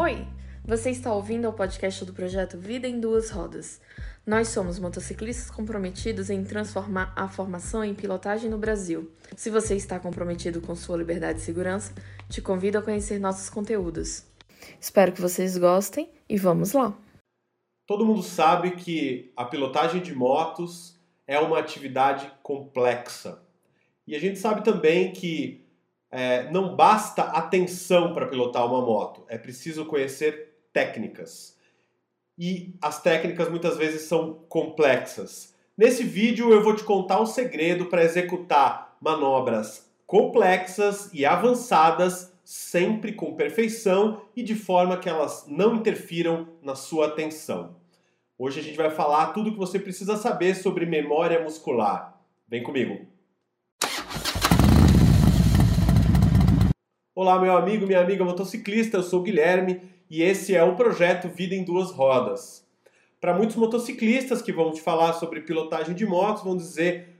Oi! 0.00 0.26
Você 0.64 0.88
está 0.88 1.12
ouvindo 1.12 1.46
o 1.46 1.52
podcast 1.52 2.02
do 2.06 2.14
projeto 2.14 2.56
Vida 2.56 2.88
em 2.88 2.98
Duas 2.98 3.28
Rodas. 3.28 3.78
Nós 4.26 4.48
somos 4.48 4.78
motociclistas 4.78 5.50
comprometidos 5.50 6.30
em 6.30 6.42
transformar 6.42 7.12
a 7.14 7.28
formação 7.28 7.84
em 7.84 7.94
pilotagem 7.94 8.48
no 8.48 8.56
Brasil. 8.56 9.12
Se 9.36 9.50
você 9.50 9.76
está 9.76 10.00
comprometido 10.00 10.62
com 10.62 10.74
sua 10.74 10.96
liberdade 10.96 11.40
e 11.40 11.42
segurança, 11.42 11.92
te 12.28 12.40
convido 12.40 12.78
a 12.78 12.82
conhecer 12.82 13.20
nossos 13.20 13.50
conteúdos. 13.50 14.24
Espero 14.80 15.12
que 15.12 15.20
vocês 15.20 15.58
gostem 15.58 16.10
e 16.26 16.38
vamos 16.38 16.72
lá! 16.72 16.96
Todo 17.86 18.06
mundo 18.06 18.22
sabe 18.22 18.70
que 18.70 19.30
a 19.36 19.44
pilotagem 19.44 20.00
de 20.00 20.14
motos 20.14 20.98
é 21.26 21.38
uma 21.38 21.58
atividade 21.58 22.32
complexa. 22.42 23.42
E 24.06 24.16
a 24.16 24.18
gente 24.18 24.38
sabe 24.38 24.64
também 24.64 25.12
que 25.12 25.61
é, 26.12 26.50
não 26.50 26.76
basta 26.76 27.22
atenção 27.22 28.12
para 28.12 28.26
pilotar 28.26 28.66
uma 28.66 28.82
moto, 28.82 29.24
é 29.28 29.38
preciso 29.38 29.86
conhecer 29.86 30.58
técnicas. 30.70 31.56
E 32.38 32.74
as 32.82 33.00
técnicas 33.00 33.48
muitas 33.48 33.78
vezes 33.78 34.02
são 34.02 34.34
complexas. 34.48 35.54
Nesse 35.76 36.04
vídeo 36.04 36.52
eu 36.52 36.62
vou 36.62 36.76
te 36.76 36.84
contar 36.84 37.18
o 37.18 37.26
segredo 37.26 37.86
para 37.86 38.04
executar 38.04 38.96
manobras 39.00 39.90
complexas 40.06 41.08
e 41.14 41.24
avançadas 41.24 42.30
sempre 42.44 43.12
com 43.12 43.34
perfeição 43.34 44.20
e 44.36 44.42
de 44.42 44.54
forma 44.54 44.98
que 44.98 45.08
elas 45.08 45.46
não 45.48 45.76
interfiram 45.76 46.48
na 46.60 46.74
sua 46.74 47.06
atenção. 47.06 47.76
Hoje 48.36 48.60
a 48.60 48.62
gente 48.62 48.76
vai 48.76 48.90
falar 48.90 49.28
tudo 49.28 49.48
o 49.48 49.52
que 49.52 49.58
você 49.58 49.78
precisa 49.78 50.16
saber 50.16 50.54
sobre 50.56 50.84
memória 50.84 51.42
muscular. 51.42 52.20
Vem 52.46 52.62
comigo! 52.62 53.11
Olá, 57.22 57.38
meu 57.38 57.56
amigo, 57.56 57.86
minha 57.86 58.00
amiga 58.00 58.24
motociclista, 58.24 58.96
eu 58.96 59.02
sou 59.04 59.20
o 59.20 59.22
Guilherme 59.22 59.80
e 60.10 60.24
esse 60.24 60.56
é 60.56 60.64
o 60.64 60.74
projeto 60.74 61.28
Vida 61.28 61.54
em 61.54 61.62
Duas 61.62 61.92
Rodas. 61.92 62.66
Para 63.20 63.32
muitos 63.32 63.54
motociclistas 63.54 64.42
que 64.42 64.52
vão 64.52 64.72
te 64.72 64.80
falar 64.80 65.12
sobre 65.12 65.42
pilotagem 65.42 65.94
de 65.94 66.04
motos, 66.04 66.42
vão 66.42 66.56
dizer, 66.56 67.10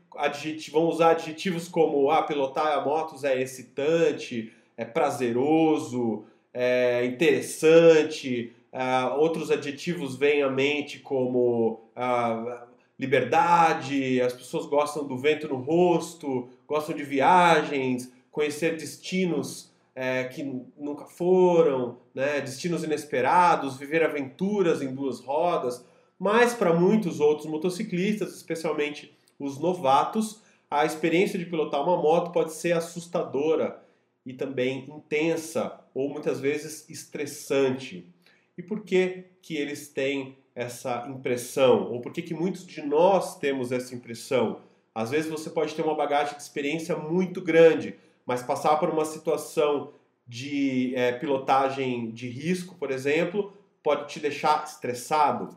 vão 0.72 0.86
usar 0.86 1.12
adjetivos 1.12 1.68
como 1.68 2.10
ah, 2.10 2.20
pilotar 2.24 2.84
motos 2.84 3.22
é 3.22 3.40
excitante, 3.40 4.52
é 4.76 4.84
prazeroso, 4.84 6.24
é 6.52 7.04
interessante. 7.04 8.52
Uh, 8.72 9.20
outros 9.20 9.52
adjetivos 9.52 10.16
vêm 10.16 10.42
à 10.42 10.50
mente 10.50 10.98
como 10.98 11.80
uh, 11.96 12.66
liberdade, 12.98 14.20
as 14.20 14.32
pessoas 14.32 14.66
gostam 14.66 15.06
do 15.06 15.16
vento 15.16 15.46
no 15.46 15.58
rosto, 15.58 16.48
gostam 16.66 16.96
de 16.96 17.04
viagens, 17.04 18.12
conhecer 18.32 18.76
destinos 18.76 19.70
é, 19.94 20.24
que 20.24 20.42
nunca 20.76 21.04
foram, 21.04 21.98
né, 22.14 22.40
destinos 22.40 22.82
inesperados, 22.82 23.76
viver 23.76 24.02
aventuras 24.02 24.80
em 24.82 24.94
duas 24.94 25.20
rodas. 25.20 25.84
Mas 26.18 26.54
para 26.54 26.72
muitos 26.72 27.20
outros 27.20 27.46
motociclistas, 27.46 28.34
especialmente 28.34 29.16
os 29.38 29.58
novatos, 29.58 30.40
a 30.70 30.84
experiência 30.84 31.38
de 31.38 31.46
pilotar 31.46 31.82
uma 31.82 32.00
moto 32.00 32.32
pode 32.32 32.52
ser 32.52 32.72
assustadora 32.72 33.82
e 34.24 34.32
também 34.32 34.88
intensa 34.88 35.80
ou 35.92 36.08
muitas 36.08 36.40
vezes 36.40 36.88
estressante. 36.88 38.08
E 38.56 38.62
por 38.62 38.84
que 38.84 39.24
que 39.42 39.56
eles 39.56 39.88
têm 39.88 40.38
essa 40.54 41.06
impressão? 41.08 41.92
Ou 41.92 42.00
por 42.00 42.12
que 42.12 42.22
que 42.22 42.34
muitos 42.34 42.66
de 42.66 42.82
nós 42.82 43.38
temos 43.38 43.72
essa 43.72 43.94
impressão? 43.94 44.60
Às 44.94 45.10
vezes 45.10 45.30
você 45.30 45.50
pode 45.50 45.74
ter 45.74 45.82
uma 45.82 45.94
bagagem 45.94 46.36
de 46.36 46.42
experiência 46.42 46.96
muito 46.96 47.40
grande, 47.40 47.96
mas 48.26 48.42
passar 48.42 48.76
por 48.76 48.90
uma 48.90 49.04
situação 49.04 49.92
de 50.26 50.94
é, 50.94 51.12
pilotagem 51.12 52.10
de 52.10 52.28
risco, 52.28 52.74
por 52.76 52.90
exemplo, 52.90 53.52
pode 53.82 54.08
te 54.12 54.20
deixar 54.20 54.64
estressado. 54.64 55.54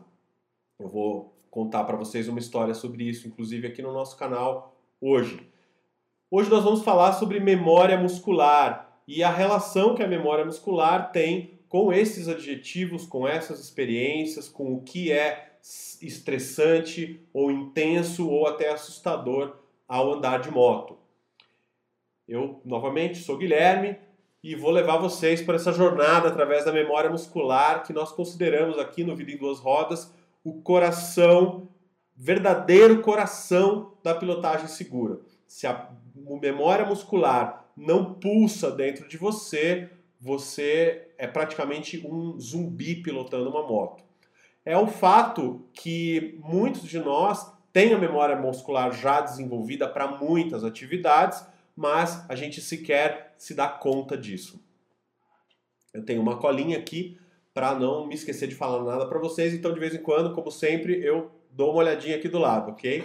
Eu 0.78 0.88
vou 0.88 1.34
contar 1.50 1.84
para 1.84 1.96
vocês 1.96 2.28
uma 2.28 2.38
história 2.38 2.74
sobre 2.74 3.04
isso, 3.04 3.26
inclusive 3.26 3.66
aqui 3.66 3.80
no 3.80 3.92
nosso 3.92 4.16
canal 4.16 4.76
hoje. 5.00 5.48
Hoje 6.30 6.50
nós 6.50 6.64
vamos 6.64 6.82
falar 6.82 7.12
sobre 7.12 7.40
memória 7.40 7.96
muscular 7.96 9.00
e 9.06 9.22
a 9.22 9.30
relação 9.30 9.94
que 9.94 10.02
a 10.02 10.08
memória 10.08 10.44
muscular 10.44 11.12
tem 11.12 11.60
com 11.68 11.92
esses 11.92 12.28
adjetivos, 12.28 13.06
com 13.06 13.26
essas 13.26 13.60
experiências, 13.60 14.48
com 14.48 14.74
o 14.74 14.82
que 14.82 15.12
é 15.12 15.56
estressante 16.02 17.20
ou 17.32 17.50
intenso 17.50 18.28
ou 18.28 18.46
até 18.46 18.70
assustador 18.70 19.56
ao 19.88 20.14
andar 20.14 20.40
de 20.40 20.50
moto. 20.50 20.98
Eu, 22.28 22.60
novamente, 22.64 23.18
sou 23.18 23.36
Guilherme 23.36 23.96
e 24.42 24.56
vou 24.56 24.70
levar 24.70 24.96
vocês 24.96 25.40
por 25.40 25.54
essa 25.54 25.72
jornada 25.72 26.28
através 26.28 26.64
da 26.64 26.72
memória 26.72 27.08
muscular 27.08 27.84
que 27.84 27.92
nós 27.92 28.10
consideramos 28.10 28.78
aqui 28.78 29.04
no 29.04 29.14
Vida 29.14 29.30
em 29.30 29.36
Duas 29.36 29.60
Rodas 29.60 30.12
o 30.42 30.60
coração, 30.60 31.68
verdadeiro 32.16 33.00
coração 33.00 33.92
da 34.02 34.14
pilotagem 34.14 34.66
segura. 34.66 35.20
Se 35.46 35.66
a 35.66 35.88
memória 36.40 36.84
muscular 36.84 37.64
não 37.76 38.14
pulsa 38.14 38.70
dentro 38.72 39.06
de 39.06 39.16
você, 39.16 39.88
você 40.20 41.08
é 41.18 41.28
praticamente 41.28 42.04
um 42.04 42.38
zumbi 42.40 42.96
pilotando 42.96 43.50
uma 43.50 43.62
moto. 43.62 44.02
É 44.64 44.76
o 44.76 44.88
fato 44.88 45.64
que 45.72 46.40
muitos 46.42 46.82
de 46.82 46.98
nós 46.98 47.52
têm 47.72 47.94
a 47.94 47.98
memória 47.98 48.34
muscular 48.34 48.92
já 48.92 49.20
desenvolvida 49.20 49.86
para 49.86 50.08
muitas 50.08 50.64
atividades, 50.64 51.46
mas 51.76 52.24
a 52.28 52.34
gente 52.34 52.60
sequer 52.60 53.34
se 53.36 53.54
dá 53.54 53.68
conta 53.68 54.16
disso. 54.16 54.58
Eu 55.92 56.02
tenho 56.04 56.22
uma 56.22 56.38
colinha 56.38 56.78
aqui 56.78 57.18
para 57.52 57.74
não 57.74 58.06
me 58.06 58.14
esquecer 58.14 58.48
de 58.48 58.54
falar 58.54 58.82
nada 58.82 59.06
para 59.06 59.18
vocês, 59.18 59.54
então 59.54 59.72
de 59.72 59.80
vez 59.80 59.94
em 59.94 60.02
quando, 60.02 60.34
como 60.34 60.50
sempre, 60.50 61.02
eu 61.04 61.30
dou 61.50 61.70
uma 61.70 61.78
olhadinha 61.78 62.16
aqui 62.16 62.28
do 62.28 62.38
lado, 62.38 62.70
ok? 62.72 63.04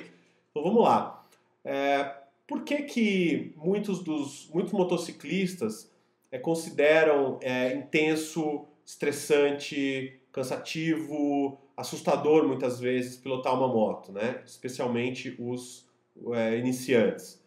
Então 0.50 0.64
vamos 0.64 0.84
lá. 0.84 1.26
É, 1.64 2.16
por 2.48 2.64
que, 2.64 2.84
que 2.84 3.54
muitos 3.56 4.04
dos 4.04 4.50
muitos 4.54 4.74
motociclistas 4.74 5.90
é, 6.32 6.38
consideram 6.38 7.38
é, 7.42 7.74
intenso, 7.74 8.66
estressante, 8.86 10.20
cansativo, 10.32 11.58
assustador 11.76 12.48
muitas 12.48 12.80
vezes 12.80 13.18
pilotar 13.18 13.54
uma 13.54 13.68
moto, 13.68 14.12
né? 14.12 14.42
Especialmente 14.46 15.36
os 15.40 15.86
é, 16.34 16.58
iniciantes. 16.58 17.41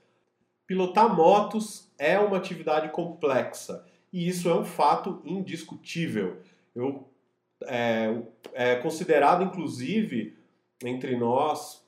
Pilotar 0.66 1.14
motos 1.14 1.88
é 1.98 2.18
uma 2.18 2.36
atividade 2.36 2.88
complexa 2.90 3.84
e 4.12 4.28
isso 4.28 4.48
é 4.48 4.54
um 4.54 4.64
fato 4.64 5.20
indiscutível. 5.24 6.38
Eu 6.74 7.08
é, 7.66 8.22
é 8.52 8.74
considerado 8.76 9.42
inclusive 9.42 10.36
entre 10.82 11.16
nós 11.16 11.84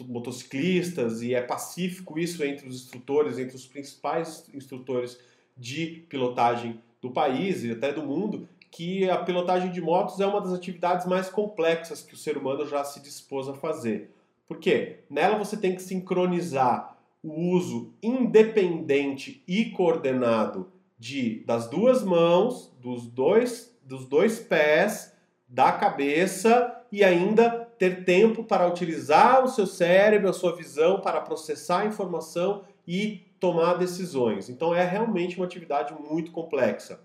motociclistas 0.00 1.22
e 1.22 1.34
é 1.34 1.42
pacífico 1.42 2.18
isso 2.18 2.42
entre 2.44 2.68
os 2.68 2.76
instrutores, 2.76 3.38
entre 3.38 3.56
os 3.56 3.66
principais 3.66 4.48
instrutores 4.54 5.18
de 5.56 6.04
pilotagem 6.08 6.80
do 7.00 7.10
país 7.10 7.62
e 7.62 7.70
até 7.70 7.92
do 7.92 8.02
mundo, 8.02 8.48
que 8.70 9.08
a 9.08 9.18
pilotagem 9.18 9.70
de 9.70 9.80
motos 9.80 10.18
é 10.18 10.26
uma 10.26 10.40
das 10.40 10.52
atividades 10.52 11.06
mais 11.06 11.28
complexas 11.28 12.02
que 12.02 12.14
o 12.14 12.16
ser 12.16 12.36
humano 12.36 12.66
já 12.66 12.82
se 12.84 13.00
dispôs 13.00 13.48
a 13.48 13.54
fazer. 13.54 14.10
Por 14.48 14.58
quê? 14.58 15.00
Nela 15.10 15.36
você 15.36 15.56
tem 15.56 15.74
que 15.74 15.82
sincronizar 15.82 16.91
o 17.22 17.50
uso 17.50 17.94
independente 18.02 19.42
e 19.46 19.66
coordenado 19.66 20.72
de 20.98 21.44
das 21.44 21.68
duas 21.68 22.02
mãos, 22.02 22.72
dos 22.80 23.06
dois, 23.06 23.76
dos 23.84 24.06
dois 24.06 24.38
pés, 24.38 25.16
da 25.48 25.70
cabeça 25.72 26.82
e 26.90 27.04
ainda 27.04 27.50
ter 27.78 28.04
tempo 28.04 28.44
para 28.44 28.66
utilizar 28.66 29.44
o 29.44 29.48
seu 29.48 29.66
cérebro, 29.66 30.30
a 30.30 30.32
sua 30.32 30.54
visão 30.54 31.00
para 31.00 31.20
processar 31.20 31.80
a 31.80 31.86
informação 31.86 32.64
e 32.86 33.26
tomar 33.38 33.74
decisões. 33.74 34.48
Então 34.48 34.74
é 34.74 34.84
realmente 34.84 35.36
uma 35.36 35.46
atividade 35.46 35.94
muito 35.94 36.30
complexa. 36.30 37.00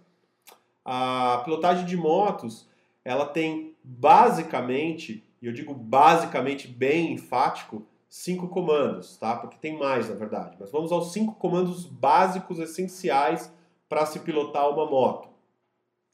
A 0.85 1.41
pilotagem 1.43 1.85
de 1.85 1.97
motos, 1.97 2.69
ela 3.03 3.25
tem 3.25 3.75
basicamente, 3.83 5.23
e 5.41 5.47
eu 5.47 5.51
digo 5.51 5.73
basicamente 5.73 6.67
bem 6.67 7.13
enfático, 7.13 7.85
cinco 8.09 8.47
comandos, 8.47 9.17
tá? 9.17 9.35
Porque 9.35 9.57
tem 9.57 9.77
mais, 9.77 10.09
na 10.09 10.15
verdade. 10.15 10.57
Mas 10.59 10.71
vamos 10.71 10.91
aos 10.91 11.11
cinco 11.11 11.35
comandos 11.35 11.85
básicos 11.85 12.59
essenciais 12.59 13.51
para 13.89 14.05
se 14.05 14.19
pilotar 14.19 14.69
uma 14.69 14.85
moto. 14.85 15.29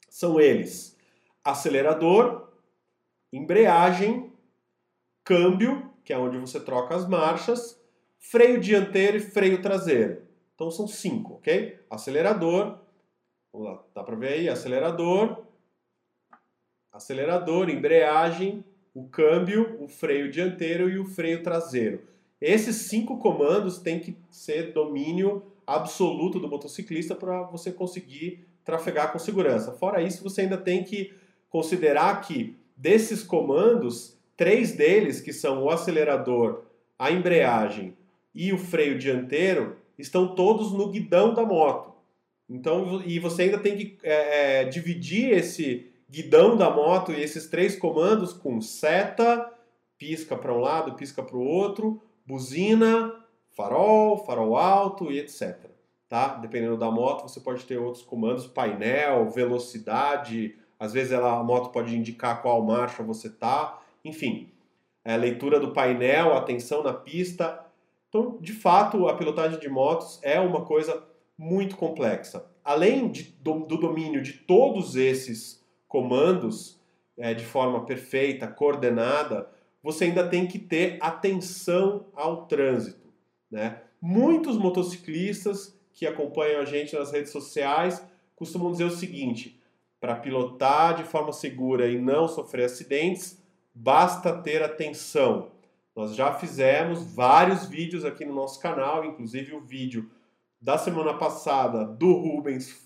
São 0.08 0.40
eles: 0.40 0.96
acelerador, 1.42 2.48
embreagem, 3.32 4.32
câmbio, 5.24 5.90
que 6.04 6.12
é 6.12 6.18
onde 6.18 6.38
você 6.38 6.60
troca 6.60 6.94
as 6.94 7.08
marchas, 7.08 7.80
freio 8.18 8.60
dianteiro 8.60 9.16
e 9.16 9.20
freio 9.20 9.62
traseiro. 9.62 10.22
Então 10.54 10.70
são 10.70 10.86
cinco, 10.86 11.34
ok? 11.34 11.80
Acelerador, 11.90 12.78
vamos 13.52 13.68
lá, 13.68 13.84
dá 13.94 14.04
para 14.04 14.14
ver 14.14 14.34
aí, 14.34 14.48
acelerador, 14.48 15.44
acelerador, 16.92 17.68
embreagem, 17.68 18.64
o 18.94 19.04
câmbio, 19.08 19.76
o 19.80 19.88
freio 19.88 20.30
dianteiro 20.30 20.88
e 20.88 20.98
o 20.98 21.04
freio 21.04 21.42
traseiro. 21.42 22.02
Esses 22.40 22.76
cinco 22.76 23.18
comandos 23.18 23.78
têm 23.78 23.98
que 23.98 24.16
ser 24.30 24.72
domínio 24.72 25.42
absoluto 25.66 26.38
do 26.38 26.48
motociclista 26.48 27.14
para 27.14 27.42
você 27.42 27.72
conseguir 27.72 28.46
trafegar 28.64 29.12
com 29.12 29.18
segurança. 29.18 29.72
Fora 29.72 30.02
isso, 30.02 30.22
você 30.22 30.42
ainda 30.42 30.56
tem 30.56 30.84
que 30.84 31.12
considerar 31.50 32.20
que 32.20 32.56
desses 32.76 33.22
comandos, 33.22 34.16
três 34.36 34.72
deles, 34.72 35.20
que 35.20 35.32
são 35.32 35.64
o 35.64 35.70
acelerador, 35.70 36.62
a 36.98 37.10
embreagem 37.10 37.96
e 38.34 38.52
o 38.52 38.58
freio 38.58 38.98
dianteiro, 38.98 39.76
estão 39.98 40.34
todos 40.34 40.72
no 40.72 40.88
guidão 40.88 41.34
da 41.34 41.44
moto. 41.44 41.92
Então, 42.48 43.02
e 43.06 43.18
você 43.18 43.42
ainda 43.42 43.58
tem 43.58 43.76
que 43.76 43.98
é, 44.02 44.64
dividir 44.64 45.32
esse 45.32 45.90
guidão 46.14 46.56
da 46.56 46.70
moto 46.70 47.10
e 47.10 47.20
esses 47.20 47.48
três 47.48 47.76
comandos 47.76 48.32
com 48.32 48.60
seta, 48.60 49.50
pisca 49.98 50.36
para 50.36 50.54
um 50.54 50.60
lado, 50.60 50.94
pisca 50.94 51.24
para 51.24 51.36
o 51.36 51.44
outro, 51.44 52.00
buzina, 52.24 53.12
farol, 53.50 54.18
farol 54.24 54.56
alto 54.56 55.10
e 55.10 55.18
etc. 55.18 55.58
Tá? 56.08 56.36
Dependendo 56.36 56.76
da 56.76 56.88
moto, 56.88 57.22
você 57.28 57.40
pode 57.40 57.64
ter 57.64 57.78
outros 57.78 58.04
comandos, 58.04 58.46
painel, 58.46 59.28
velocidade, 59.28 60.56
às 60.78 60.92
vezes 60.92 61.10
ela, 61.10 61.36
a 61.36 61.42
moto 61.42 61.70
pode 61.70 61.96
indicar 61.96 62.40
qual 62.42 62.62
marcha 62.62 63.02
você 63.02 63.28
tá, 63.28 63.80
enfim, 64.04 64.52
é, 65.04 65.16
leitura 65.16 65.58
do 65.58 65.72
painel, 65.72 66.32
atenção 66.34 66.84
na 66.84 66.92
pista. 66.92 67.60
Então, 68.08 68.38
de 68.40 68.52
fato, 68.52 69.08
a 69.08 69.16
pilotagem 69.16 69.58
de 69.58 69.68
motos 69.68 70.20
é 70.22 70.38
uma 70.38 70.64
coisa 70.64 71.02
muito 71.36 71.76
complexa. 71.76 72.46
Além 72.62 73.08
de, 73.08 73.24
do, 73.40 73.66
do, 73.66 73.76
domínio 73.76 74.22
de 74.22 74.34
todos 74.34 74.94
esses 74.94 75.63
comandos 75.94 76.76
é, 77.16 77.32
de 77.32 77.44
forma 77.44 77.86
perfeita, 77.86 78.48
coordenada, 78.48 79.48
você 79.80 80.06
ainda 80.06 80.28
tem 80.28 80.44
que 80.44 80.58
ter 80.58 80.98
atenção 81.00 82.06
ao 82.16 82.46
trânsito. 82.46 83.12
Né? 83.48 83.80
Muitos 84.02 84.58
motociclistas 84.58 85.78
que 85.92 86.04
acompanham 86.04 86.60
a 86.60 86.64
gente 86.64 86.96
nas 86.96 87.12
redes 87.12 87.30
sociais 87.30 88.04
costumam 88.34 88.72
dizer 88.72 88.86
o 88.86 88.90
seguinte: 88.90 89.62
para 90.00 90.16
pilotar 90.16 90.96
de 90.96 91.04
forma 91.04 91.32
segura 91.32 91.88
e 91.88 91.96
não 91.96 92.26
sofrer 92.26 92.64
acidentes, 92.64 93.40
basta 93.72 94.36
ter 94.36 94.64
atenção. 94.64 95.52
Nós 95.94 96.16
já 96.16 96.34
fizemos 96.34 97.04
vários 97.14 97.66
vídeos 97.66 98.04
aqui 98.04 98.24
no 98.24 98.34
nosso 98.34 98.58
canal, 98.58 99.04
inclusive 99.04 99.54
o 99.54 99.60
vídeo 99.60 100.10
da 100.60 100.76
semana 100.76 101.14
passada 101.14 101.84
do 101.84 102.12
Rubens 102.14 102.83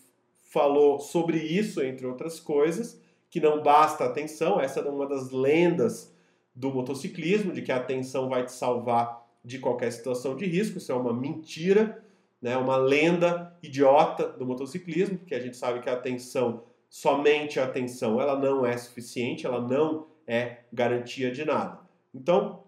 falou 0.48 0.98
sobre 0.98 1.38
isso, 1.38 1.82
entre 1.82 2.06
outras 2.06 2.40
coisas, 2.40 3.00
que 3.30 3.40
não 3.40 3.62
basta 3.62 4.04
atenção, 4.04 4.60
essa 4.60 4.80
é 4.80 4.88
uma 4.88 5.06
das 5.06 5.30
lendas 5.30 6.14
do 6.54 6.70
motociclismo, 6.70 7.52
de 7.52 7.62
que 7.62 7.70
a 7.70 7.76
atenção 7.76 8.28
vai 8.28 8.44
te 8.44 8.52
salvar 8.52 9.26
de 9.44 9.58
qualquer 9.58 9.92
situação 9.92 10.34
de 10.34 10.46
risco, 10.46 10.78
isso 10.78 10.90
é 10.90 10.94
uma 10.94 11.12
mentira, 11.12 12.02
né, 12.40 12.56
uma 12.56 12.76
lenda 12.76 13.56
idiota 13.62 14.26
do 14.26 14.46
motociclismo, 14.46 15.18
porque 15.18 15.34
a 15.34 15.40
gente 15.40 15.56
sabe 15.56 15.80
que 15.80 15.90
a 15.90 15.92
atenção, 15.92 16.64
somente 16.88 17.60
a 17.60 17.64
atenção, 17.64 18.20
ela 18.20 18.38
não 18.38 18.64
é 18.64 18.76
suficiente, 18.76 19.46
ela 19.46 19.60
não 19.60 20.06
é 20.26 20.60
garantia 20.72 21.30
de 21.30 21.44
nada. 21.44 21.78
Então, 22.14 22.64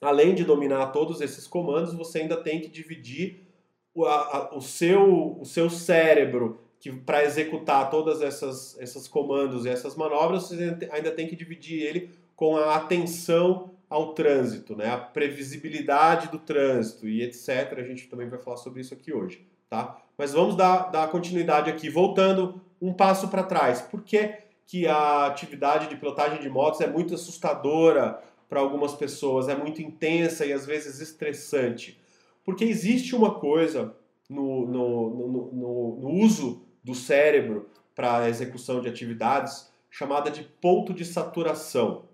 além 0.00 0.34
de 0.34 0.44
dominar 0.44 0.86
todos 0.86 1.20
esses 1.20 1.46
comandos, 1.46 1.92
você 1.92 2.20
ainda 2.20 2.36
tem 2.36 2.60
que 2.60 2.68
dividir 2.68 3.46
o, 3.94 4.06
a, 4.06 4.56
o, 4.56 4.60
seu, 4.60 5.38
o 5.38 5.44
seu 5.44 5.68
cérebro 5.68 6.60
que 6.80 6.92
para 6.92 7.24
executar 7.24 7.90
todas 7.90 8.22
essas 8.22 8.78
esses 8.80 9.08
comandos 9.08 9.64
e 9.64 9.68
essas 9.68 9.96
manobras, 9.96 10.44
você 10.44 10.76
ainda 10.90 11.10
tem 11.10 11.26
que 11.26 11.36
dividir 11.36 11.82
ele 11.82 12.10
com 12.36 12.56
a 12.56 12.76
atenção 12.76 13.70
ao 13.90 14.12
trânsito, 14.12 14.76
né? 14.76 14.90
a 14.90 14.98
previsibilidade 14.98 16.28
do 16.28 16.38
trânsito 16.38 17.08
e 17.08 17.22
etc. 17.22 17.74
A 17.78 17.82
gente 17.82 18.06
também 18.06 18.28
vai 18.28 18.38
falar 18.38 18.58
sobre 18.58 18.80
isso 18.80 18.94
aqui 18.94 19.12
hoje. 19.12 19.46
Tá? 19.68 20.00
Mas 20.16 20.32
vamos 20.32 20.56
dar, 20.56 20.90
dar 20.90 21.10
continuidade 21.10 21.70
aqui, 21.70 21.88
voltando 21.88 22.60
um 22.80 22.92
passo 22.92 23.28
para 23.28 23.42
trás. 23.42 23.80
Por 23.80 24.02
que, 24.02 24.34
que 24.66 24.86
a 24.86 25.26
atividade 25.26 25.88
de 25.88 25.96
pilotagem 25.96 26.40
de 26.40 26.48
motos 26.48 26.80
é 26.80 26.86
muito 26.86 27.14
assustadora 27.14 28.22
para 28.48 28.60
algumas 28.60 28.94
pessoas, 28.94 29.48
é 29.48 29.56
muito 29.56 29.82
intensa 29.82 30.46
e 30.46 30.52
às 30.52 30.64
vezes 30.64 31.00
estressante? 31.00 32.00
Porque 32.44 32.64
existe 32.64 33.14
uma 33.14 33.34
coisa 33.34 33.94
no, 34.28 34.66
no, 34.66 35.10
no, 35.52 35.96
no 36.00 36.10
uso 36.10 36.67
do 36.88 36.94
cérebro 36.94 37.68
para 37.94 38.16
a 38.16 38.28
execução 38.30 38.80
de 38.80 38.88
atividades 38.88 39.70
chamada 39.90 40.30
de 40.30 40.42
ponto 40.42 40.94
de 40.94 41.04
saturação. 41.04 42.08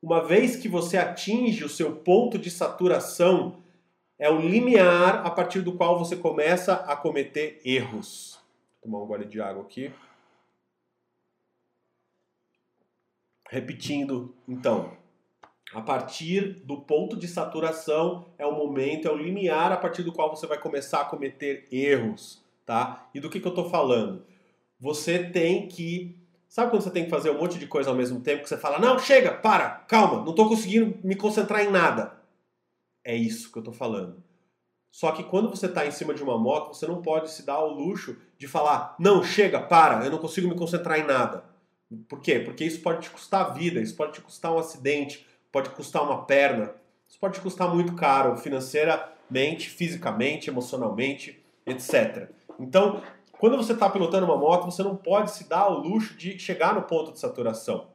Uma 0.00 0.26
vez 0.26 0.56
que 0.56 0.66
você 0.66 0.96
atinge 0.96 1.62
o 1.62 1.68
seu 1.68 1.94
ponto 1.96 2.38
de 2.38 2.50
saturação, 2.50 3.62
é 4.18 4.30
o 4.30 4.40
limiar 4.40 5.26
a 5.26 5.30
partir 5.30 5.60
do 5.60 5.76
qual 5.76 5.98
você 5.98 6.16
começa 6.16 6.72
a 6.72 6.96
cometer 6.96 7.60
erros. 7.66 8.40
Vou 8.82 8.92
tomar 8.92 9.04
um 9.04 9.06
gole 9.06 9.26
de 9.26 9.42
água 9.42 9.62
aqui. 9.62 9.92
Repetindo, 13.50 14.34
então, 14.48 14.96
a 15.74 15.82
partir 15.82 16.64
do 16.64 16.80
ponto 16.80 17.14
de 17.14 17.28
saturação 17.28 18.32
é 18.38 18.46
o 18.46 18.56
momento, 18.56 19.06
é 19.06 19.10
o 19.10 19.16
limiar 19.18 19.70
a 19.70 19.76
partir 19.76 20.02
do 20.02 20.12
qual 20.12 20.34
você 20.34 20.46
vai 20.46 20.58
começar 20.58 21.02
a 21.02 21.04
cometer 21.04 21.68
erros, 21.70 22.45
tá? 22.66 23.08
E 23.14 23.20
do 23.20 23.30
que, 23.30 23.40
que 23.40 23.46
eu 23.46 23.50
estou 23.50 23.70
falando? 23.70 24.26
Você 24.78 25.18
tem 25.20 25.68
que. 25.68 26.20
Sabe 26.48 26.70
quando 26.70 26.82
você 26.82 26.90
tem 26.90 27.04
que 27.04 27.10
fazer 27.10 27.30
um 27.30 27.38
monte 27.38 27.58
de 27.58 27.66
coisa 27.66 27.90
ao 27.90 27.96
mesmo 27.96 28.20
tempo 28.20 28.42
que 28.42 28.48
você 28.48 28.56
fala, 28.56 28.78
não, 28.78 28.98
chega, 28.98 29.32
para, 29.32 29.70
calma, 29.70 30.22
não 30.22 30.30
estou 30.30 30.48
conseguindo 30.48 30.98
me 31.02 31.14
concentrar 31.14 31.64
em 31.64 31.70
nada. 31.70 32.20
É 33.04 33.14
isso 33.14 33.50
que 33.50 33.58
eu 33.58 33.60
estou 33.60 33.74
falando. 33.74 34.22
Só 34.90 35.12
que 35.12 35.24
quando 35.24 35.50
você 35.50 35.66
está 35.66 35.86
em 35.86 35.90
cima 35.90 36.14
de 36.14 36.22
uma 36.22 36.38
moto, 36.38 36.74
você 36.74 36.86
não 36.86 37.02
pode 37.02 37.30
se 37.30 37.44
dar 37.44 37.54
ao 37.54 37.68
luxo 37.68 38.16
de 38.38 38.48
falar, 38.48 38.96
não, 38.98 39.22
chega, 39.22 39.60
para, 39.60 40.04
eu 40.04 40.10
não 40.10 40.18
consigo 40.18 40.48
me 40.48 40.54
concentrar 40.54 40.98
em 40.98 41.04
nada. 41.04 41.44
Por 42.08 42.20
quê? 42.20 42.40
Porque 42.40 42.64
isso 42.64 42.80
pode 42.80 43.02
te 43.02 43.10
custar 43.10 43.42
a 43.42 43.48
vida, 43.50 43.80
isso 43.80 43.94
pode 43.94 44.14
te 44.14 44.20
custar 44.20 44.52
um 44.52 44.58
acidente, 44.58 45.26
pode 45.52 45.70
custar 45.70 46.02
uma 46.02 46.24
perna, 46.24 46.72
isso 47.08 47.18
pode 47.20 47.40
custar 47.40 47.72
muito 47.72 47.94
caro 47.94 48.36
financeiramente, 48.36 49.68
fisicamente, 49.68 50.48
emocionalmente, 50.48 51.44
etc. 51.66 52.30
Então, 52.58 53.02
quando 53.38 53.56
você 53.56 53.72
está 53.72 53.88
pilotando 53.88 54.26
uma 54.26 54.36
moto, 54.36 54.64
você 54.64 54.82
não 54.82 54.96
pode 54.96 55.30
se 55.30 55.48
dar 55.48 55.60
ao 55.60 55.78
luxo 55.78 56.16
de 56.16 56.38
chegar 56.38 56.74
no 56.74 56.82
ponto 56.82 57.12
de 57.12 57.18
saturação. 57.18 57.88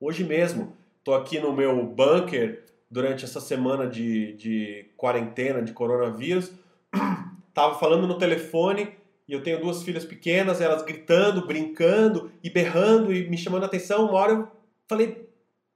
Hoje 0.00 0.24
mesmo, 0.24 0.76
estou 0.98 1.14
aqui 1.14 1.38
no 1.38 1.52
meu 1.52 1.84
bunker 1.86 2.64
durante 2.90 3.24
essa 3.24 3.40
semana 3.40 3.86
de, 3.86 4.34
de 4.34 4.90
quarentena, 4.96 5.62
de 5.62 5.72
coronavírus, 5.72 6.52
estava 7.48 7.74
falando 7.78 8.06
no 8.06 8.18
telefone 8.18 8.96
e 9.26 9.32
eu 9.32 9.42
tenho 9.42 9.60
duas 9.60 9.82
filhas 9.82 10.04
pequenas, 10.04 10.60
elas 10.60 10.82
gritando, 10.82 11.46
brincando 11.46 12.30
e 12.42 12.50
berrando 12.50 13.12
e 13.12 13.28
me 13.28 13.38
chamando 13.38 13.62
a 13.62 13.66
atenção. 13.66 14.06
Uma 14.06 14.18
hora 14.18 14.32
eu 14.32 14.48
falei, 14.86 15.28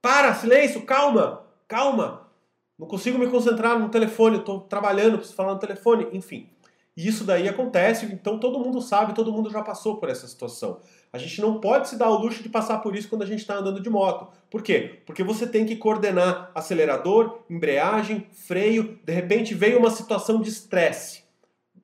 para, 0.03 0.35
silêncio, 0.35 0.83
calma, 0.83 1.45
calma. 1.67 2.29
Não 2.79 2.87
consigo 2.87 3.19
me 3.19 3.29
concentrar 3.29 3.79
no 3.79 3.89
telefone, 3.89 4.39
estou 4.39 4.61
trabalhando, 4.61 5.17
preciso 5.17 5.37
falar 5.37 5.55
no 5.55 5.61
telefone, 5.61 6.09
enfim. 6.13 6.49
E 6.99 7.07
isso 7.07 7.23
daí 7.23 7.49
acontece, 7.49 8.07
então 8.07 8.41
todo 8.41 8.59
mundo 8.59 8.83
sabe, 8.83 9.15
todo 9.15 9.33
mundo 9.33 9.49
já 9.51 9.63
passou 9.63 9.99
por 9.99 10.09
essa 10.09 10.27
situação. 10.27 10.81
A 11.13 11.17
gente 11.17 11.41
não 11.41 11.61
pode 11.61 11.89
se 11.89 11.97
dar 11.97 12.11
o 12.11 12.19
luxo 12.19 12.43
de 12.43 12.49
passar 12.49 12.79
por 12.79 12.97
isso 12.97 13.09
quando 13.09 13.23
a 13.23 13.27
gente 13.27 13.39
está 13.39 13.55
andando 13.55 13.81
de 13.81 13.89
moto. 13.89 14.27
Por 14.51 14.65
quê? 14.65 14.99
Porque 15.07 15.23
você 15.23 15.47
tem 15.47 15.65
que 15.65 15.77
coordenar 15.77 16.51
acelerador, 16.57 17.39
embreagem, 17.49 18.27
freio. 18.33 18.99
De 19.05 19.13
repente 19.13 19.55
veio 19.55 19.79
uma 19.79 19.93
situação 19.93 20.41
de 20.41 20.49
estresse. 20.49 21.23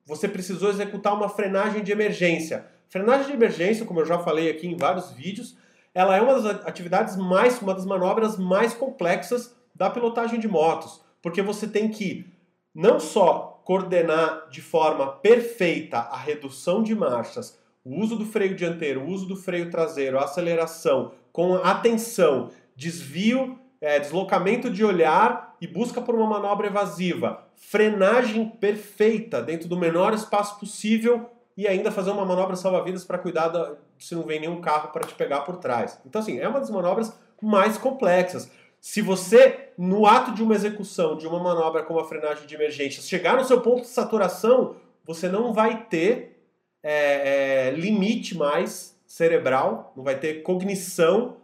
Você 0.05 0.27
precisou 0.27 0.69
executar 0.69 1.15
uma 1.15 1.29
frenagem 1.29 1.81
de 1.81 1.93
emergência. 1.93 2.65
Frenagem 2.89 3.27
de 3.27 3.33
emergência, 3.35 3.85
como 3.85 4.01
eu 4.01 4.05
já 4.05 4.19
falei 4.19 4.49
aqui 4.49 4.67
em 4.67 4.75
vários 4.75 5.11
vídeos, 5.11 5.55
ela 5.93 6.17
é 6.17 6.19
uma 6.19 6.41
das 6.41 6.67
atividades 6.67 7.15
mais, 7.15 7.61
uma 7.61 7.73
das 7.73 7.85
manobras 7.85 8.37
mais 8.37 8.73
complexas 8.73 9.55
da 9.73 9.89
pilotagem 9.89 10.41
de 10.41 10.47
motos, 10.49 10.99
porque 11.21 11.41
você 11.41 11.69
tem 11.69 11.87
que 11.87 12.29
não 12.73 12.99
só 12.99 13.54
coordenar 13.65 14.47
de 14.49 14.61
forma 14.61 15.07
perfeita 15.07 15.97
a 15.97 16.15
redução 16.15 16.83
de 16.83 16.95
marchas, 16.95 17.59
o 17.83 17.99
uso 17.99 18.15
do 18.15 18.23
freio 18.23 18.55
dianteiro, 18.55 19.01
o 19.01 19.07
uso 19.07 19.25
do 19.25 19.35
freio 19.35 19.71
traseiro, 19.71 20.19
a 20.19 20.23
aceleração, 20.23 21.11
com 21.33 21.55
atenção, 21.55 22.51
desvio, 22.75 23.59
é, 23.81 23.99
deslocamento 23.99 24.69
de 24.69 24.85
olhar 24.85 25.55
e 25.59 25.65
busca 25.67 25.99
por 25.99 26.13
uma 26.13 26.27
manobra 26.27 26.67
evasiva, 26.67 27.43
frenagem 27.55 28.47
perfeita 28.47 29.41
dentro 29.41 29.67
do 29.67 29.75
menor 29.75 30.13
espaço 30.13 30.59
possível 30.59 31.29
e 31.57 31.67
ainda 31.67 31.91
fazer 31.91 32.11
uma 32.11 32.25
manobra 32.25 32.55
salva-vidas 32.55 33.03
para 33.03 33.17
cuidar 33.17 33.47
da, 33.47 33.73
se 33.97 34.13
não 34.13 34.23
vem 34.23 34.39
nenhum 34.39 34.61
carro 34.61 34.89
para 34.89 35.07
te 35.07 35.15
pegar 35.15 35.41
por 35.41 35.57
trás. 35.57 35.99
Então, 36.05 36.21
assim, 36.21 36.39
é 36.39 36.47
uma 36.47 36.59
das 36.59 36.69
manobras 36.69 37.13
mais 37.41 37.77
complexas. 37.77 38.49
Se 38.87 39.01
você, 39.01 39.71
no 39.75 40.05
ato 40.05 40.31
de 40.31 40.43
uma 40.43 40.53
execução 40.53 41.17
de 41.17 41.25
uma 41.25 41.39
manobra 41.41 41.81
como 41.81 41.99
a 41.99 42.07
frenagem 42.07 42.45
de 42.45 42.53
emergência, 42.53 43.01
chegar 43.01 43.35
no 43.35 43.43
seu 43.43 43.59
ponto 43.59 43.81
de 43.81 43.87
saturação, 43.87 44.75
você 45.03 45.27
não 45.27 45.51
vai 45.51 45.85
ter 45.85 46.39
é, 46.83 47.69
é, 47.69 47.71
limite 47.71 48.37
mais 48.37 48.95
cerebral, 49.07 49.91
não 49.97 50.03
vai 50.03 50.19
ter 50.19 50.43
cognição, 50.43 51.37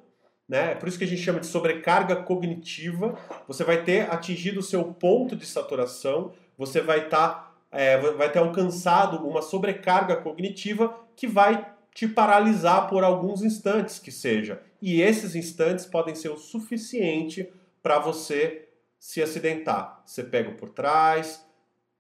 né? 0.48 0.74
É 0.74 0.76
por 0.76 0.88
isso 0.88 1.00
que 1.00 1.04
a 1.04 1.08
gente 1.08 1.24
chama 1.24 1.40
de 1.40 1.48
sobrecarga 1.48 2.16
cognitiva. 2.16 3.18
Você 3.48 3.64
vai 3.64 3.84
ter 3.84 4.02
atingido 4.14 4.60
o 4.60 4.64
seu 4.64 4.84
ponto 4.84 5.36
de 5.36 5.48
saturação, 5.48 6.34
você 6.56 6.80
vai 6.80 7.06
estar 7.06 7.28
tá 7.28 7.52
é, 7.72 7.98
vai 7.98 8.32
ter 8.32 8.38
alcançado 8.38 9.18
uma 9.28 9.42
sobrecarga 9.42 10.16
cognitiva 10.16 10.96
que 11.16 11.26
vai 11.26 11.74
te 11.92 12.08
paralisar 12.08 12.88
por 12.88 13.04
alguns 13.04 13.42
instantes 13.42 13.98
que 13.98 14.12
seja. 14.12 14.62
E 14.82 15.02
esses 15.02 15.36
instantes 15.36 15.86
podem 15.86 16.16
ser 16.16 16.30
o 16.30 16.38
suficiente 16.38 17.52
para 17.84 18.00
você 18.00 18.68
se 18.98 19.22
acidentar. 19.22 20.02
Você 20.06 20.24
pega 20.24 20.52
por 20.52 20.70
trás, 20.70 21.46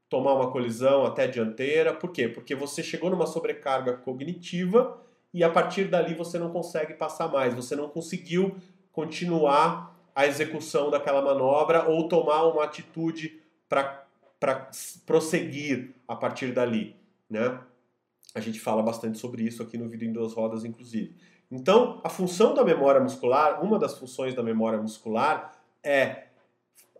tomar 0.09 0.33
uma 0.33 0.51
colisão 0.51 1.05
até 1.05 1.27
dianteira. 1.27 1.93
Por 1.93 2.11
quê? 2.11 2.27
Porque 2.27 2.55
você 2.55 2.83
chegou 2.83 3.09
numa 3.09 3.27
sobrecarga 3.27 3.93
cognitiva 3.93 5.01
e 5.33 5.43
a 5.43 5.49
partir 5.49 5.85
dali 5.85 6.13
você 6.13 6.37
não 6.37 6.51
consegue 6.51 6.93
passar 6.93 7.27
mais. 7.27 7.53
Você 7.53 7.75
não 7.75 7.87
conseguiu 7.87 8.55
continuar 8.91 9.97
a 10.13 10.27
execução 10.27 10.89
daquela 10.89 11.21
manobra 11.21 11.87
ou 11.87 12.07
tomar 12.07 12.43
uma 12.43 12.65
atitude 12.65 13.41
para 13.69 14.05
prosseguir 15.05 15.95
a 16.07 16.15
partir 16.15 16.51
dali, 16.51 16.95
né? 17.29 17.59
A 18.35 18.39
gente 18.39 18.59
fala 18.59 18.83
bastante 18.83 19.17
sobre 19.17 19.43
isso 19.43 19.63
aqui 19.63 19.77
no 19.77 19.87
vídeo 19.87 20.07
em 20.07 20.13
duas 20.13 20.33
rodas, 20.33 20.65
inclusive. 20.65 21.15
Então, 21.51 21.99
a 22.03 22.09
função 22.09 22.53
da 22.53 22.63
memória 22.63 23.01
muscular, 23.01 23.63
uma 23.63 23.77
das 23.77 23.97
funções 23.97 24.33
da 24.33 24.41
memória 24.41 24.81
muscular 24.81 25.53
é 25.83 26.27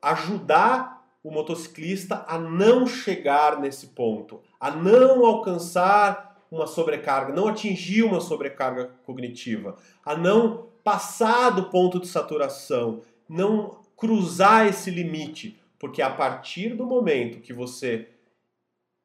ajudar 0.01 1.08
o 1.24 1.31
motociclista 1.31 2.25
a 2.27 2.38
não 2.38 2.86
chegar 2.86 3.60
nesse 3.60 3.88
ponto, 3.88 4.41
a 4.60 4.72
não 4.72 5.25
alcançar 5.25 6.31
uma 6.51 6.67
sobrecarga, 6.67 7.31
não 7.31 7.48
atingir 7.48 8.03
uma 8.03 8.20
sobrecarga 8.20 8.91
cognitiva, 9.05 9.77
a 10.03 10.15
não 10.17 10.67
passar 10.84 11.51
do 11.51 11.70
ponto 11.70 12.00
de 12.00 12.08
saturação, 12.08 13.01
não 13.29 13.79
cruzar 13.96 14.67
esse 14.67 14.89
limite, 14.89 15.58
porque 15.79 16.01
a 16.01 16.10
partir 16.10 16.75
do 16.75 16.86
momento 16.86 17.39
que 17.39 17.53
você 17.53 18.10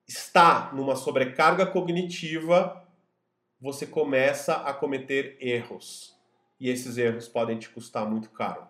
está 0.08 0.70
numa 0.72 0.96
sobrecarga 0.96 1.66
cognitiva, 1.66 2.82
você 3.60 3.86
começa 3.86 4.54
a 4.54 4.72
cometer 4.72 5.36
erros. 5.40 6.14
E 6.58 6.70
esses 6.70 6.96
erros 6.96 7.28
podem 7.28 7.58
te 7.58 7.68
custar 7.68 8.08
muito 8.08 8.30
caro. 8.30 8.66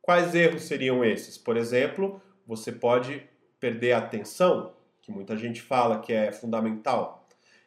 Quais 0.00 0.34
erros 0.34 0.62
seriam 0.62 1.04
esses? 1.04 1.38
Por 1.38 1.56
exemplo, 1.56 2.20
você 2.46 2.72
pode 2.72 3.22
perder 3.60 3.92
a 3.92 3.98
atenção, 3.98 4.74
que 5.00 5.12
muita 5.12 5.36
gente 5.36 5.62
fala 5.62 6.00
que 6.00 6.12
é 6.12 6.32
fundamental. 6.32 7.26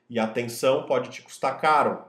E 0.09 0.19
a 0.19 0.25
atenção 0.25 0.85
pode 0.85 1.09
te 1.09 1.21
custar 1.21 1.59
caro. 1.59 2.03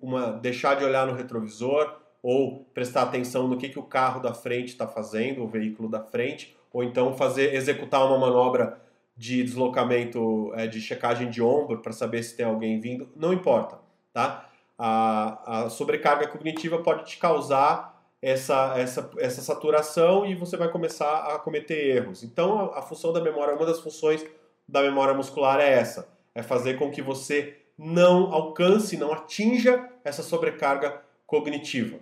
Uma, 0.00 0.32
deixar 0.32 0.74
de 0.74 0.84
olhar 0.84 1.06
no 1.06 1.14
retrovisor 1.14 2.00
ou 2.22 2.64
prestar 2.74 3.02
atenção 3.02 3.48
no 3.48 3.56
que, 3.56 3.68
que 3.68 3.78
o 3.78 3.84
carro 3.84 4.20
da 4.20 4.34
frente 4.34 4.68
está 4.68 4.86
fazendo, 4.86 5.42
o 5.42 5.48
veículo 5.48 5.88
da 5.88 6.02
frente, 6.02 6.56
ou 6.72 6.84
então 6.84 7.16
fazer 7.16 7.54
executar 7.54 8.04
uma 8.06 8.18
manobra 8.18 8.80
de 9.20 9.42
deslocamento, 9.42 10.50
é, 10.54 10.66
de 10.66 10.80
checagem 10.80 11.28
de 11.28 11.42
ombro 11.42 11.82
para 11.82 11.92
saber 11.92 12.22
se 12.22 12.34
tem 12.34 12.46
alguém 12.46 12.80
vindo, 12.80 13.06
não 13.14 13.34
importa, 13.34 13.78
tá? 14.14 14.48
A, 14.78 15.64
a 15.64 15.68
sobrecarga 15.68 16.26
cognitiva 16.26 16.78
pode 16.78 17.04
te 17.04 17.18
causar 17.18 18.02
essa, 18.22 18.78
essa, 18.78 19.10
essa 19.18 19.42
saturação 19.42 20.24
e 20.24 20.34
você 20.34 20.56
vai 20.56 20.70
começar 20.70 21.34
a 21.34 21.38
cometer 21.38 21.96
erros. 21.96 22.22
Então, 22.22 22.58
a, 22.58 22.78
a 22.78 22.82
função 22.82 23.12
da 23.12 23.20
memória, 23.20 23.54
uma 23.54 23.66
das 23.66 23.80
funções 23.80 24.24
da 24.66 24.80
memória 24.80 25.12
muscular 25.12 25.60
é 25.60 25.70
essa, 25.70 26.08
é 26.34 26.42
fazer 26.42 26.78
com 26.78 26.90
que 26.90 27.02
você 27.02 27.58
não 27.76 28.32
alcance, 28.32 28.96
não 28.96 29.12
atinja 29.12 29.86
essa 30.02 30.22
sobrecarga 30.22 30.98
cognitiva. 31.26 31.98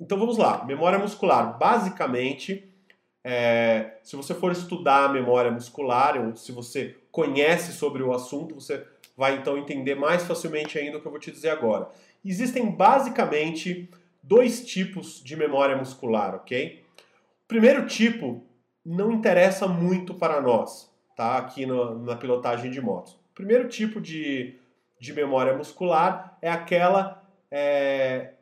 Então 0.00 0.18
vamos 0.18 0.38
lá, 0.38 0.64
memória 0.64 0.98
muscular. 0.98 1.56
Basicamente, 1.56 2.68
é, 3.28 3.98
se 4.04 4.14
você 4.14 4.32
for 4.32 4.52
estudar 4.52 5.06
a 5.06 5.08
memória 5.08 5.50
muscular, 5.50 6.16
ou 6.16 6.36
se 6.36 6.52
você 6.52 6.94
conhece 7.10 7.72
sobre 7.72 8.00
o 8.00 8.12
assunto, 8.12 8.54
você 8.54 8.86
vai 9.16 9.34
então 9.34 9.58
entender 9.58 9.96
mais 9.96 10.22
facilmente 10.22 10.78
ainda 10.78 10.98
o 10.98 11.00
que 11.00 11.08
eu 11.08 11.10
vou 11.10 11.18
te 11.18 11.32
dizer 11.32 11.48
agora. 11.48 11.88
Existem 12.24 12.70
basicamente 12.70 13.90
dois 14.22 14.64
tipos 14.64 15.20
de 15.24 15.34
memória 15.34 15.76
muscular, 15.76 16.36
ok? 16.36 16.84
O 17.44 17.48
primeiro 17.48 17.84
tipo 17.86 18.44
não 18.84 19.10
interessa 19.10 19.66
muito 19.66 20.14
para 20.14 20.40
nós, 20.40 20.88
tá? 21.16 21.36
Aqui 21.36 21.66
no, 21.66 21.98
na 22.04 22.14
pilotagem 22.14 22.70
de 22.70 22.80
motos. 22.80 23.14
O 23.14 23.34
primeiro 23.34 23.66
tipo 23.66 24.00
de, 24.00 24.54
de 25.00 25.12
memória 25.12 25.56
muscular 25.56 26.38
é 26.40 26.48
aquela 26.48 27.28
é, 27.50 28.34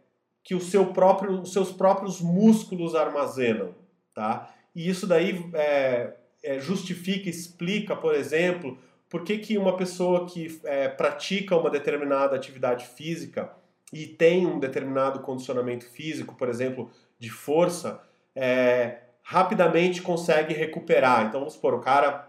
que 0.43 0.55
o 0.55 0.61
seu 0.61 0.93
próprio, 0.93 1.41
os 1.41 1.55
seus 1.55 1.73
próprios 1.73 2.21
músculos 2.21 2.95
armazenam, 2.95 3.75
tá? 4.15 4.54
E 4.75 4.89
isso 4.89 5.07
daí 5.07 5.51
é, 5.55 6.15
é, 6.43 6.59
justifica, 6.59 7.29
explica, 7.29 7.95
por 7.95 8.15
exemplo, 8.15 8.79
por 9.09 9.23
que, 9.23 9.39
que 9.39 9.57
uma 9.57 9.77
pessoa 9.77 10.27
que 10.27 10.61
é, 10.65 10.89
pratica 10.89 11.57
uma 11.57 11.71
determinada 11.71 12.35
atividade 12.35 12.87
física 12.87 13.51
e 13.93 14.07
tem 14.07 14.45
um 14.45 14.59
determinado 14.59 15.21
condicionamento 15.21 15.87
físico, 15.87 16.35
por 16.35 16.49
exemplo, 16.49 16.91
de 17.19 17.31
força, 17.31 18.03
é, 18.35 18.99
rapidamente 19.23 20.03
consegue 20.03 20.53
recuperar. 20.53 21.27
Então, 21.27 21.41
vamos 21.41 21.55
supor, 21.55 21.75
o 21.75 21.81
cara, 21.81 22.29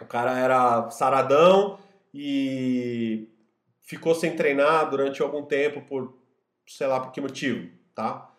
o 0.00 0.06
cara 0.06 0.38
era 0.38 0.88
saradão 0.90 1.78
e 2.14 3.28
ficou 3.80 4.14
sem 4.14 4.36
treinar 4.36 4.88
durante 4.88 5.20
algum 5.20 5.44
tempo 5.44 5.82
por, 5.82 6.16
sei 6.66 6.86
lá 6.86 7.00
por 7.00 7.12
que 7.12 7.20
motivo, 7.20 7.68
tá? 7.94 8.30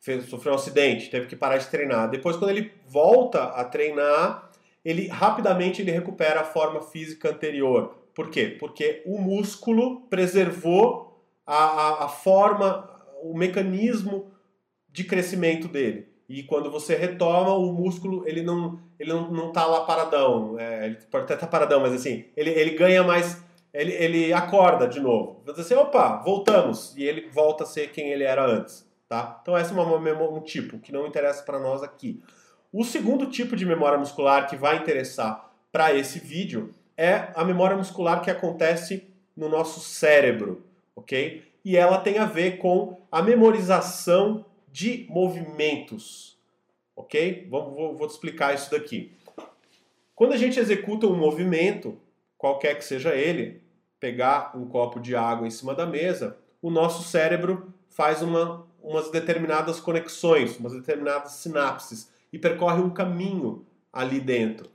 Fez, 0.00 0.26
sofreu 0.26 0.52
um 0.52 0.56
acidente, 0.56 1.10
teve 1.10 1.26
que 1.26 1.36
parar 1.36 1.58
de 1.58 1.68
treinar. 1.68 2.10
Depois, 2.10 2.36
quando 2.36 2.50
ele 2.50 2.72
volta 2.86 3.44
a 3.44 3.64
treinar, 3.64 4.50
ele 4.84 5.08
rapidamente 5.08 5.82
ele 5.82 5.90
recupera 5.90 6.40
a 6.40 6.44
forma 6.44 6.80
física 6.80 7.30
anterior. 7.30 7.94
Por 8.14 8.30
quê? 8.30 8.56
Porque 8.58 9.02
o 9.06 9.18
músculo 9.18 10.02
preservou 10.02 11.22
a, 11.46 11.56
a, 11.56 12.04
a 12.04 12.08
forma, 12.08 12.88
o 13.22 13.36
mecanismo 13.36 14.30
de 14.90 15.04
crescimento 15.04 15.68
dele. 15.68 16.08
E 16.28 16.42
quando 16.42 16.70
você 16.70 16.94
retoma, 16.94 17.54
o 17.54 17.72
músculo 17.72 18.26
ele 18.26 18.42
não 18.42 18.78
ele 18.98 19.12
não, 19.12 19.30
não 19.30 19.52
tá 19.52 19.64
lá 19.64 19.82
paradão. 19.82 20.58
É, 20.58 20.86
ele 20.86 20.96
pode 21.10 21.24
até 21.24 21.34
estar 21.34 21.46
tá 21.46 21.50
paradão, 21.50 21.80
mas 21.80 21.92
assim, 21.92 22.24
ele, 22.36 22.50
ele 22.50 22.70
ganha 22.72 23.02
mais. 23.02 23.42
Ele, 23.72 23.92
ele 23.92 24.32
acorda 24.32 24.88
de 24.88 24.98
novo. 24.98 25.42
Você 25.46 25.60
assim, 25.60 25.74
opa, 25.74 26.16
voltamos. 26.22 26.96
E 26.96 27.04
ele 27.04 27.28
volta 27.30 27.64
a 27.64 27.66
ser 27.66 27.90
quem 27.90 28.10
ele 28.10 28.24
era 28.24 28.44
antes. 28.44 28.87
Tá? 29.08 29.38
Então, 29.40 29.56
essa 29.56 29.72
é 29.72 29.74
uma, 29.74 30.30
um 30.30 30.40
tipo 30.40 30.78
que 30.78 30.92
não 30.92 31.06
interessa 31.06 31.42
para 31.42 31.58
nós 31.58 31.82
aqui. 31.82 32.22
O 32.70 32.84
segundo 32.84 33.26
tipo 33.26 33.56
de 33.56 33.64
memória 33.64 33.98
muscular 33.98 34.46
que 34.48 34.56
vai 34.56 34.76
interessar 34.76 35.50
para 35.72 35.94
esse 35.94 36.18
vídeo 36.18 36.74
é 36.96 37.28
a 37.34 37.42
memória 37.44 37.76
muscular 37.76 38.20
que 38.20 38.30
acontece 38.30 39.08
no 39.34 39.48
nosso 39.48 39.80
cérebro, 39.80 40.62
ok? 40.94 41.42
E 41.64 41.76
ela 41.76 41.98
tem 41.98 42.18
a 42.18 42.26
ver 42.26 42.58
com 42.58 43.00
a 43.10 43.22
memorização 43.22 44.44
de 44.70 45.06
movimentos, 45.08 46.38
ok? 46.94 47.46
Vou, 47.48 47.70
vou, 47.70 47.96
vou 47.96 48.06
te 48.06 48.10
explicar 48.10 48.54
isso 48.54 48.70
daqui. 48.70 49.12
Quando 50.14 50.34
a 50.34 50.36
gente 50.36 50.60
executa 50.60 51.06
um 51.06 51.16
movimento, 51.16 51.98
qualquer 52.36 52.76
que 52.76 52.84
seja 52.84 53.14
ele, 53.14 53.62
pegar 53.98 54.52
um 54.54 54.66
copo 54.66 55.00
de 55.00 55.16
água 55.16 55.46
em 55.46 55.50
cima 55.50 55.74
da 55.74 55.86
mesa, 55.86 56.36
o 56.60 56.70
nosso 56.70 57.08
cérebro 57.08 57.72
faz 57.88 58.20
uma 58.20 58.67
umas 58.82 59.10
determinadas 59.10 59.80
conexões, 59.80 60.56
umas 60.58 60.72
determinadas 60.72 61.32
sinapses 61.32 62.10
e 62.32 62.38
percorre 62.38 62.80
um 62.80 62.90
caminho 62.90 63.64
ali 63.92 64.20
dentro. 64.20 64.70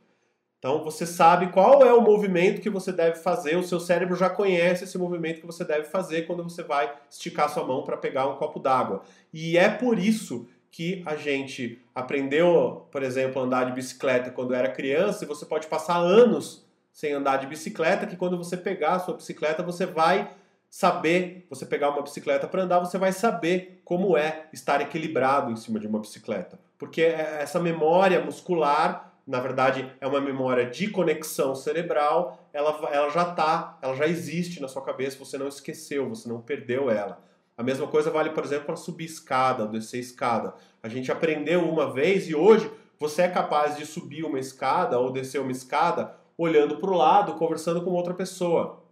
Então 0.60 0.82
você 0.82 1.06
sabe 1.06 1.48
qual 1.52 1.84
é 1.84 1.94
o 1.94 2.02
movimento 2.02 2.62
que 2.62 2.70
você 2.70 2.94
deve 2.94 3.18
fazer, 3.18 3.58
o 3.58 3.64
seu 3.64 3.82
cérebro 3.82 4.16
já 4.16 4.30
conhece 4.30 4.86
esse 4.86 4.98
movimento 4.98 5.42
que 5.42 5.46
você 5.46 5.66
deve 5.66 5.86
fazer 5.86 6.26
quando 6.26 6.42
você 6.42 6.64
vai 6.64 6.94
esticar 7.10 7.50
sua 7.50 7.66
mão 7.66 7.84
para 7.84 7.98
pegar 7.98 8.28
um 8.28 8.38
copo 8.38 8.60
d'água. 8.60 9.04
E 9.34 9.58
é 9.58 9.68
por 9.68 10.00
isso 10.00 10.48
que 10.72 11.04
a 11.06 11.16
gente 11.16 11.82
aprendeu, 11.94 12.88
por 12.92 13.04
exemplo, 13.04 13.42
a 13.42 13.46
andar 13.46 13.66
de 13.66 13.74
bicicleta 13.74 14.32
quando 14.32 14.56
era 14.56 14.72
criança, 14.72 15.24
e 15.24 15.28
você 15.28 15.46
pode 15.46 15.68
passar 15.68 15.98
anos 15.98 16.66
sem 16.94 17.12
andar 17.12 17.38
de 17.38 17.48
bicicleta, 17.48 18.08
que 18.08 18.16
quando 18.16 18.38
você 18.38 18.56
pegar 18.56 18.94
a 18.94 19.00
sua 19.00 19.16
bicicleta, 19.16 19.62
você 19.62 19.86
vai 19.86 20.32
saber, 20.74 21.46
você 21.52 21.68
pegar 21.68 21.92
uma 21.92 22.02
bicicleta 22.02 22.48
para 22.48 22.64
andar, 22.64 22.80
você 22.80 22.98
vai 22.98 23.12
saber 23.12 23.80
como 23.86 24.18
é 24.18 24.48
estar 24.52 24.82
equilibrado 24.82 25.52
em 25.52 25.56
cima 25.56 25.80
de 25.80 25.86
uma 25.86 26.00
bicicleta. 26.00 26.60
Porque 26.80 27.04
é, 27.04 27.44
essa 27.44 27.60
memória 27.60 28.20
muscular, 28.26 29.14
na 29.26 29.40
verdade, 29.40 29.94
é 30.02 30.08
uma 30.08 30.20
memória 30.20 30.68
de 30.68 30.90
conexão 30.90 31.54
cerebral, 31.54 32.50
ela, 32.52 32.72
ela 32.92 33.12
já 33.12 33.22
está, 33.22 33.78
ela 33.84 33.96
já 33.96 34.08
existe 34.08 34.60
na 34.60 34.68
sua 34.68 34.82
cabeça, 34.82 35.16
você 35.20 35.38
não 35.38 35.48
esqueceu, 35.48 36.10
você 36.10 36.28
não 36.28 36.42
perdeu 36.42 36.90
ela. 36.90 37.24
A 37.56 37.62
mesma 37.62 37.86
coisa 37.86 38.10
vale, 38.10 38.32
por 38.32 38.44
exemplo, 38.44 38.66
para 38.66 38.76
subir 38.76 39.06
escada, 39.06 39.68
descer 39.68 40.00
escada. 40.00 40.56
A 40.82 40.90
gente 40.90 41.12
aprendeu 41.12 41.70
uma 41.70 41.94
vez 41.94 42.28
e 42.28 42.34
hoje 42.34 42.68
você 43.00 43.22
é 43.22 43.30
capaz 43.30 43.78
de 43.78 43.86
subir 43.86 44.26
uma 44.26 44.40
escada 44.40 44.98
ou 44.98 45.12
descer 45.12 45.40
uma 45.40 45.52
escada 45.52 46.16
olhando 46.36 46.78
para 46.78 46.90
o 46.90 46.98
lado, 46.98 47.36
conversando 47.36 47.84
com 47.84 47.92
outra 47.92 48.16
pessoa, 48.16 48.84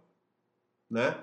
né? 0.88 1.16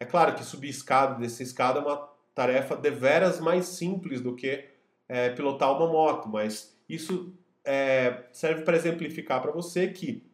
É 0.00 0.04
claro 0.04 0.34
que 0.34 0.44
subir 0.44 0.68
escada, 0.68 1.14
descer 1.18 1.44
escada 1.44 1.78
é 1.78 1.82
uma 1.82 2.08
tarefa 2.34 2.76
deveras 2.76 3.40
mais 3.40 3.66
simples 3.66 4.20
do 4.20 4.36
que 4.36 4.68
é, 5.08 5.30
pilotar 5.30 5.72
uma 5.72 5.86
moto, 5.90 6.28
mas 6.28 6.76
isso 6.88 7.32
é, 7.64 8.24
serve 8.32 8.62
para 8.62 8.76
exemplificar 8.76 9.40
para 9.40 9.50
você 9.50 9.88
que 9.88 10.24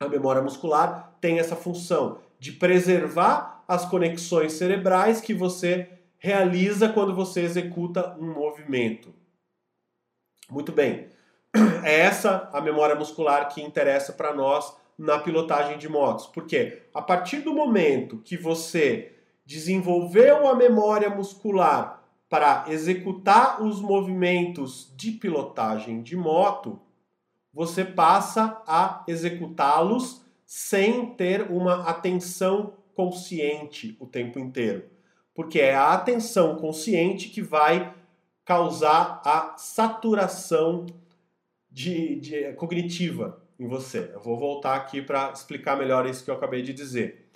A 0.00 0.08
memória 0.08 0.42
muscular 0.42 1.16
tem 1.20 1.38
essa 1.40 1.56
função 1.56 2.20
de 2.38 2.52
preservar 2.52 3.64
as 3.66 3.84
conexões 3.84 4.52
cerebrais 4.52 5.20
que 5.20 5.34
você 5.34 5.88
realiza 6.18 6.88
quando 6.88 7.14
você 7.14 7.42
executa 7.42 8.16
um 8.18 8.32
movimento. 8.32 9.14
Muito 10.50 10.72
bem. 10.72 11.08
É 11.84 12.00
essa 12.00 12.48
a 12.52 12.60
memória 12.60 12.94
muscular 12.94 13.48
que 13.48 13.60
interessa 13.60 14.12
para 14.12 14.34
nós 14.34 14.76
na 14.98 15.18
pilotagem 15.18 15.78
de 15.78 15.88
motos. 15.88 16.26
Porque 16.26 16.82
a 16.92 17.00
partir 17.00 17.38
do 17.38 17.54
momento 17.54 18.18
que 18.18 18.36
você 18.36 19.12
desenvolveu 19.46 20.48
a 20.48 20.54
memória 20.54 21.08
muscular 21.08 22.02
para 22.28 22.64
executar 22.68 23.62
os 23.62 23.80
movimentos 23.80 24.92
de 24.96 25.12
pilotagem 25.12 26.02
de 26.02 26.16
moto, 26.16 26.78
você 27.54 27.84
passa 27.84 28.60
a 28.66 29.04
executá-los 29.06 30.22
sem 30.44 31.14
ter 31.14 31.50
uma 31.50 31.88
atenção 31.88 32.74
consciente 32.94 33.96
o 34.00 34.06
tempo 34.06 34.38
inteiro. 34.38 34.84
Porque 35.34 35.60
é 35.60 35.74
a 35.74 35.92
atenção 35.92 36.56
consciente 36.56 37.28
que 37.28 37.40
vai 37.40 37.94
causar 38.44 39.22
a 39.24 39.54
saturação 39.56 40.86
de, 41.70 42.16
de 42.16 42.52
cognitiva 42.54 43.47
em 43.58 43.66
você. 43.66 44.10
Eu 44.12 44.20
vou 44.20 44.36
voltar 44.36 44.76
aqui 44.76 45.02
para 45.02 45.30
explicar 45.32 45.76
melhor 45.76 46.06
isso 46.06 46.24
que 46.24 46.30
eu 46.30 46.34
acabei 46.34 46.62
de 46.62 46.72
dizer. 46.72 47.28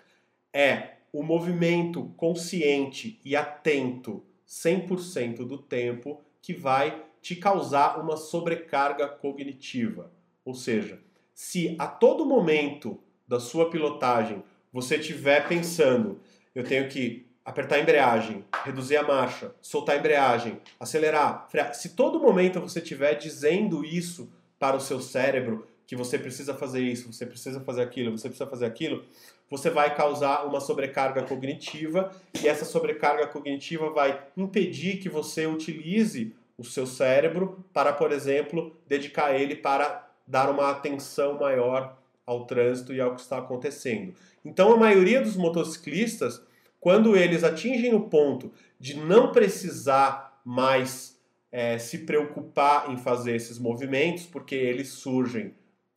É 0.52 0.96
o 1.12 1.22
movimento 1.22 2.12
consciente 2.16 3.20
e 3.24 3.36
atento 3.36 4.24
100% 4.48 5.46
do 5.46 5.58
tempo 5.58 6.20
que 6.40 6.54
vai 6.54 7.02
te 7.20 7.36
causar 7.36 8.00
uma 8.00 8.16
sobrecarga 8.16 9.06
cognitiva. 9.08 10.10
Ou 10.44 10.54
seja, 10.54 11.00
se 11.34 11.76
a 11.78 11.86
todo 11.86 12.26
momento 12.26 12.98
da 13.26 13.38
sua 13.38 13.70
pilotagem 13.70 14.42
você 14.72 14.96
estiver 14.96 15.46
pensando, 15.46 16.20
eu 16.54 16.64
tenho 16.64 16.88
que 16.88 17.26
apertar 17.44 17.76
a 17.76 17.80
embreagem, 17.80 18.44
reduzir 18.64 18.96
a 18.96 19.02
marcha, 19.02 19.54
soltar 19.60 19.96
a 19.96 19.98
embreagem, 19.98 20.60
acelerar, 20.78 21.46
frear, 21.50 21.74
se 21.74 21.90
todo 21.90 22.20
momento 22.20 22.60
você 22.60 22.78
estiver 22.78 23.14
dizendo 23.14 23.84
isso 23.84 24.32
para 24.58 24.76
o 24.76 24.80
seu 24.80 25.00
cérebro, 25.00 25.66
que 25.92 25.96
você 25.96 26.18
precisa 26.18 26.54
fazer 26.54 26.80
isso, 26.80 27.12
você 27.12 27.26
precisa 27.26 27.60
fazer 27.60 27.82
aquilo, 27.82 28.16
você 28.16 28.26
precisa 28.26 28.48
fazer 28.48 28.64
aquilo, 28.64 29.04
você 29.50 29.68
vai 29.68 29.94
causar 29.94 30.46
uma 30.46 30.58
sobrecarga 30.58 31.22
cognitiva 31.22 32.10
e 32.42 32.48
essa 32.48 32.64
sobrecarga 32.64 33.26
cognitiva 33.26 33.90
vai 33.90 34.18
impedir 34.34 34.96
que 34.96 35.10
você 35.10 35.46
utilize 35.46 36.34
o 36.56 36.64
seu 36.64 36.86
cérebro 36.86 37.62
para, 37.74 37.92
por 37.92 38.10
exemplo, 38.10 38.74
dedicar 38.88 39.38
ele 39.38 39.54
para 39.54 40.08
dar 40.26 40.48
uma 40.48 40.70
atenção 40.70 41.38
maior 41.38 41.94
ao 42.24 42.46
trânsito 42.46 42.94
e 42.94 42.98
ao 42.98 43.14
que 43.14 43.20
está 43.20 43.36
acontecendo. 43.36 44.14
Então, 44.42 44.72
a 44.72 44.78
maioria 44.78 45.20
dos 45.20 45.36
motociclistas, 45.36 46.40
quando 46.80 47.14
eles 47.18 47.44
atingem 47.44 47.92
o 47.92 48.08
ponto 48.08 48.50
de 48.80 48.96
não 48.96 49.30
precisar 49.30 50.40
mais 50.42 51.20
é, 51.52 51.76
se 51.76 51.98
preocupar 51.98 52.90
em 52.90 52.96
fazer 52.96 53.36
esses 53.36 53.58
movimentos, 53.58 54.24
porque 54.24 54.54
eles 54.54 54.88
surgem 54.88 55.52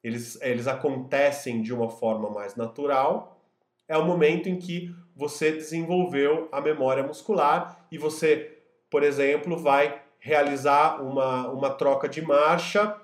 eles, 0.06 0.40
eles 0.40 0.68
acontecem 0.68 1.64
de 1.64 1.74
uma 1.74 1.90
forma 1.90 2.30
mais 2.30 2.56
natural, 2.56 3.42
é 3.88 3.98
o 3.98 4.06
momento 4.06 4.48
em 4.48 4.56
que 4.56 4.94
você 5.16 5.52
desenvolveu 5.52 6.48
a 6.52 6.62
memória 6.62 7.02
muscular 7.02 7.88
e 7.92 7.98
você, 7.98 8.56
por 8.88 9.02
exemplo, 9.02 9.58
vai 9.58 10.00
realizar 10.20 11.02
uma, 11.02 11.48
uma 11.48 11.72
troca 11.72 12.08
de 12.08 12.22
marcha 12.22 12.96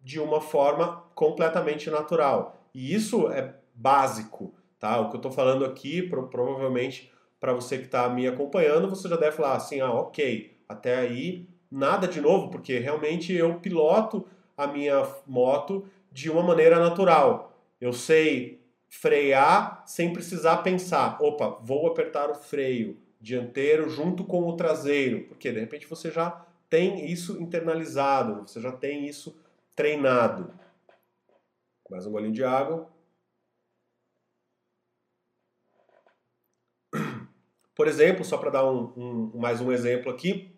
de 0.00 0.18
uma 0.18 0.40
forma 0.40 1.04
completamente 1.14 1.88
natural. 1.90 2.56
E 2.74 2.92
isso 2.92 3.30
é 3.30 3.54
básico, 3.72 4.52
tá? 4.80 4.98
O 4.98 5.10
que 5.10 5.14
eu 5.14 5.18
estou 5.18 5.30
falando 5.30 5.64
aqui, 5.64 6.02
pro, 6.02 6.26
provavelmente 6.26 7.08
para 7.38 7.52
você 7.52 7.78
que 7.78 7.84
está 7.84 8.08
me 8.08 8.26
acompanhando, 8.26 8.90
você 8.90 9.08
já 9.08 9.16
deve 9.16 9.36
falar 9.36 9.54
assim, 9.54 9.80
ah, 9.80 9.92
ok, 9.92 10.58
até 10.68 10.96
aí 10.96 11.48
nada 11.70 12.08
de 12.08 12.20
novo, 12.20 12.50
porque 12.50 12.80
realmente 12.80 13.32
eu 13.32 13.60
piloto 13.60 14.26
a 14.56 14.66
minha 14.66 15.06
moto 15.24 15.86
de 16.10 16.30
uma 16.30 16.42
maneira 16.42 16.78
natural. 16.78 17.56
Eu 17.80 17.92
sei 17.92 18.60
frear 18.88 19.82
sem 19.86 20.12
precisar 20.12 20.58
pensar, 20.58 21.22
opa, 21.22 21.58
vou 21.62 21.86
apertar 21.86 22.30
o 22.30 22.34
freio 22.34 22.98
dianteiro 23.20 23.88
junto 23.88 24.24
com 24.24 24.46
o 24.46 24.56
traseiro, 24.56 25.24
porque 25.24 25.52
de 25.52 25.60
repente 25.60 25.86
você 25.86 26.10
já 26.10 26.46
tem 26.70 27.10
isso 27.10 27.40
internalizado, 27.40 28.46
você 28.46 28.60
já 28.60 28.72
tem 28.72 29.06
isso 29.06 29.36
treinado. 29.74 30.52
Mais 31.90 32.06
um 32.06 32.12
golinho 32.12 32.32
de 32.32 32.44
água. 32.44 32.88
Por 37.74 37.86
exemplo, 37.86 38.24
só 38.24 38.36
para 38.36 38.50
dar 38.50 38.70
um, 38.70 38.92
um, 38.96 39.38
mais 39.38 39.60
um 39.60 39.70
exemplo 39.70 40.10
aqui, 40.10 40.52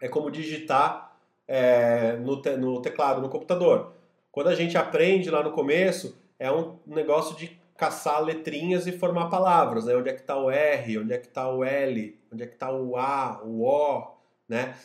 é 0.00 0.08
como 0.08 0.30
digitar 0.30 1.16
é, 1.46 2.16
no, 2.16 2.40
te, 2.40 2.56
no 2.56 2.80
teclado, 2.80 3.20
no 3.20 3.28
computador. 3.28 3.94
Quando 4.36 4.48
a 4.48 4.54
gente 4.54 4.76
aprende 4.76 5.30
lá 5.30 5.42
no 5.42 5.50
começo, 5.50 6.22
é 6.38 6.52
um 6.52 6.78
negócio 6.86 7.34
de 7.38 7.58
caçar 7.74 8.22
letrinhas 8.22 8.86
e 8.86 8.92
formar 8.92 9.30
palavras, 9.30 9.86
né? 9.86 9.96
Onde 9.96 10.10
é 10.10 10.12
que 10.12 10.20
está 10.20 10.36
o 10.36 10.50
R, 10.50 10.98
onde 10.98 11.14
é 11.14 11.16
que 11.16 11.26
está 11.26 11.50
o 11.50 11.64
L, 11.64 12.20
onde 12.30 12.42
é 12.42 12.46
que 12.46 12.52
está 12.52 12.70
o 12.70 12.98
A, 12.98 13.40
o 13.42 13.64
O, 13.64 14.14
né? 14.46 14.76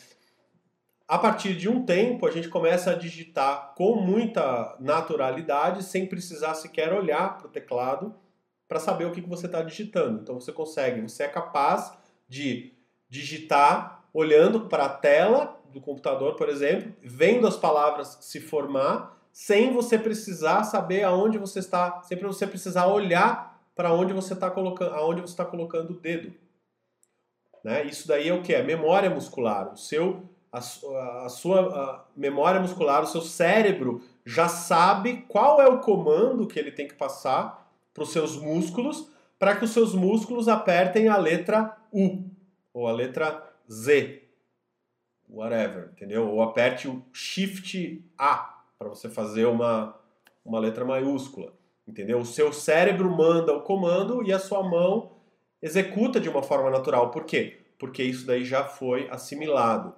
A 1.06 1.18
partir 1.18 1.54
de 1.54 1.68
um 1.68 1.84
tempo, 1.84 2.26
a 2.26 2.30
gente 2.30 2.48
começa 2.48 2.92
a 2.92 2.94
digitar 2.94 3.74
com 3.76 3.96
muita 3.96 4.74
naturalidade, 4.80 5.82
sem 5.82 6.06
precisar 6.06 6.54
sequer 6.54 6.90
olhar 6.90 7.36
para 7.36 7.46
o 7.46 7.50
teclado 7.50 8.14
para 8.66 8.80
saber 8.80 9.04
o 9.04 9.12
que, 9.12 9.20
que 9.20 9.28
você 9.28 9.44
está 9.44 9.60
digitando. 9.60 10.22
Então 10.22 10.40
você 10.40 10.50
consegue, 10.50 11.02
você 11.02 11.24
é 11.24 11.28
capaz 11.28 11.92
de 12.26 12.72
digitar 13.06 14.02
olhando 14.14 14.62
para 14.62 14.86
a 14.86 14.88
tela 14.88 15.60
do 15.70 15.78
computador, 15.78 16.36
por 16.36 16.48
exemplo, 16.48 16.96
vendo 17.02 17.46
as 17.46 17.58
palavras 17.58 18.16
se 18.22 18.40
formar 18.40 19.20
sem 19.32 19.72
você 19.72 19.98
precisar 19.98 20.64
saber 20.64 21.02
aonde 21.04 21.38
você 21.38 21.58
está, 21.58 22.02
sempre 22.02 22.26
você 22.26 22.46
precisar 22.46 22.86
olhar 22.86 23.60
para 23.74 23.92
onde 23.92 24.12
você 24.12 24.34
está 24.34 24.50
colocando, 24.50 24.94
aonde 24.94 25.20
você 25.22 25.32
está 25.32 25.44
colocando 25.44 25.90
o 25.90 26.00
dedo. 26.00 26.32
Né? 27.64 27.84
Isso 27.86 28.06
daí 28.06 28.28
é 28.28 28.34
o 28.34 28.42
que 28.42 28.54
é 28.54 28.62
memória 28.62 29.08
muscular. 29.08 29.72
O 29.72 29.76
seu, 29.76 30.28
a, 30.52 30.58
a 30.58 31.28
sua 31.28 31.60
a 31.60 32.04
memória 32.16 32.60
muscular, 32.60 33.02
o 33.02 33.06
seu 33.06 33.22
cérebro 33.22 34.02
já 34.24 34.48
sabe 34.48 35.24
qual 35.28 35.60
é 35.60 35.66
o 35.66 35.80
comando 35.80 36.46
que 36.46 36.58
ele 36.58 36.70
tem 36.70 36.86
que 36.86 36.94
passar 36.94 37.72
para 37.94 38.02
os 38.02 38.12
seus 38.12 38.36
músculos 38.36 39.10
para 39.42 39.56
que 39.56 39.64
os 39.64 39.72
seus 39.72 39.92
músculos 39.92 40.46
apertem 40.46 41.08
a 41.08 41.16
letra 41.16 41.76
U 41.92 42.30
ou 42.72 42.86
a 42.86 42.92
letra 42.92 43.52
Z, 43.68 44.22
whatever, 45.28 45.90
entendeu? 45.96 46.28
Ou 46.28 46.40
aperte 46.40 46.86
o 46.86 47.04
Shift 47.12 48.08
A 48.16 48.51
para 48.82 48.88
você 48.88 49.08
fazer 49.08 49.46
uma, 49.46 49.96
uma 50.44 50.58
letra 50.58 50.84
maiúscula. 50.84 51.52
Entendeu? 51.86 52.18
O 52.18 52.26
seu 52.26 52.52
cérebro 52.52 53.10
manda 53.10 53.52
o 53.52 53.62
comando 53.62 54.22
e 54.22 54.32
a 54.32 54.38
sua 54.38 54.62
mão 54.62 55.12
executa 55.60 56.20
de 56.20 56.28
uma 56.28 56.42
forma 56.42 56.70
natural. 56.70 57.10
Por 57.10 57.24
quê? 57.24 57.60
Porque 57.78 58.02
isso 58.02 58.26
daí 58.26 58.44
já 58.44 58.64
foi 58.64 59.08
assimilado. 59.10 59.94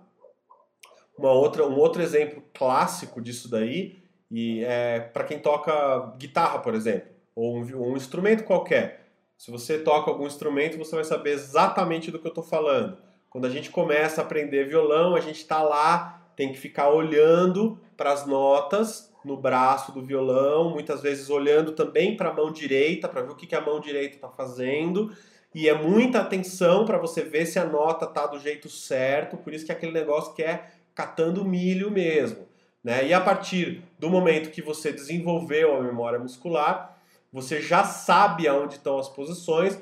Uma 1.16 1.32
outra, 1.32 1.66
um 1.66 1.78
outro 1.78 2.02
exemplo 2.02 2.42
clássico 2.52 3.20
disso 3.20 3.50
daí 3.50 4.02
e 4.30 4.64
é 4.64 5.00
para 5.00 5.24
quem 5.24 5.38
toca 5.38 6.14
guitarra, 6.18 6.58
por 6.58 6.74
exemplo, 6.74 7.08
ou 7.34 7.58
um, 7.58 7.90
um 7.90 7.96
instrumento 7.96 8.44
qualquer. 8.44 9.06
Se 9.36 9.50
você 9.50 9.78
toca 9.78 10.10
algum 10.10 10.26
instrumento, 10.26 10.78
você 10.78 10.94
vai 10.94 11.04
saber 11.04 11.32
exatamente 11.32 12.10
do 12.10 12.18
que 12.18 12.26
eu 12.26 12.30
estou 12.30 12.44
falando. 12.44 12.98
Quando 13.30 13.46
a 13.46 13.50
gente 13.50 13.70
começa 13.70 14.20
a 14.20 14.24
aprender 14.24 14.64
violão, 14.68 15.14
a 15.14 15.20
gente 15.20 15.38
está 15.38 15.62
lá 15.62 16.23
tem 16.36 16.52
que 16.52 16.58
ficar 16.58 16.90
olhando 16.90 17.78
para 17.96 18.12
as 18.12 18.26
notas 18.26 19.12
no 19.24 19.36
braço 19.36 19.92
do 19.92 20.02
violão, 20.02 20.70
muitas 20.70 21.00
vezes 21.00 21.30
olhando 21.30 21.72
também 21.72 22.16
para 22.16 22.30
a 22.30 22.34
mão 22.34 22.52
direita, 22.52 23.08
para 23.08 23.22
ver 23.22 23.32
o 23.32 23.36
que, 23.36 23.46
que 23.46 23.54
a 23.54 23.60
mão 23.60 23.80
direita 23.80 24.16
está 24.16 24.28
fazendo. 24.28 25.14
E 25.54 25.68
é 25.68 25.74
muita 25.74 26.20
atenção 26.20 26.84
para 26.84 26.98
você 26.98 27.22
ver 27.22 27.46
se 27.46 27.58
a 27.58 27.64
nota 27.64 28.04
está 28.04 28.26
do 28.26 28.38
jeito 28.38 28.68
certo, 28.68 29.36
por 29.36 29.54
isso 29.54 29.64
que 29.64 29.72
é 29.72 29.74
aquele 29.74 29.92
negócio 29.92 30.34
que 30.34 30.42
é 30.42 30.66
catando 30.94 31.44
milho 31.44 31.90
mesmo. 31.90 32.46
Né? 32.82 33.06
E 33.06 33.14
a 33.14 33.20
partir 33.20 33.82
do 33.98 34.10
momento 34.10 34.50
que 34.50 34.60
você 34.60 34.92
desenvolveu 34.92 35.76
a 35.76 35.80
memória 35.80 36.18
muscular, 36.18 36.98
você 37.32 37.60
já 37.60 37.82
sabe 37.82 38.46
aonde 38.46 38.74
estão 38.74 38.98
as 38.98 39.08
posições. 39.08 39.80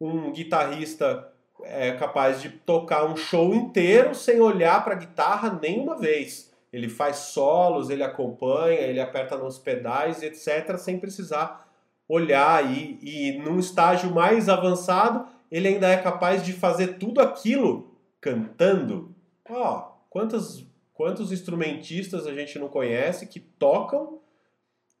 Um 0.00 0.32
guitarrista 0.32 1.32
é 1.64 1.92
capaz 1.92 2.40
de 2.40 2.48
tocar 2.50 3.04
um 3.04 3.16
show 3.16 3.54
inteiro 3.54 4.14
sem 4.14 4.40
olhar 4.40 4.82
para 4.84 4.94
a 4.94 4.98
guitarra 4.98 5.58
nenhuma 5.60 5.98
vez. 5.98 6.50
Ele 6.72 6.88
faz 6.88 7.16
solos, 7.16 7.90
ele 7.90 8.02
acompanha, 8.02 8.78
ele 8.80 9.00
aperta 9.00 9.36
nos 9.36 9.58
pedais, 9.58 10.22
etc., 10.22 10.76
sem 10.78 10.98
precisar 10.98 11.68
olhar. 12.08 12.70
E, 12.72 12.98
e 13.02 13.38
num 13.38 13.58
estágio 13.58 14.14
mais 14.14 14.48
avançado, 14.48 15.26
ele 15.50 15.68
ainda 15.68 15.88
é 15.88 15.96
capaz 15.96 16.44
de 16.44 16.52
fazer 16.52 16.98
tudo 16.98 17.20
aquilo 17.20 17.96
cantando. 18.20 19.14
Ó, 19.48 19.78
oh, 19.78 19.92
quantos, 20.08 20.64
quantos 20.94 21.32
instrumentistas 21.32 22.26
a 22.26 22.32
gente 22.32 22.58
não 22.58 22.68
conhece 22.68 23.26
que 23.26 23.40
tocam 23.40 24.20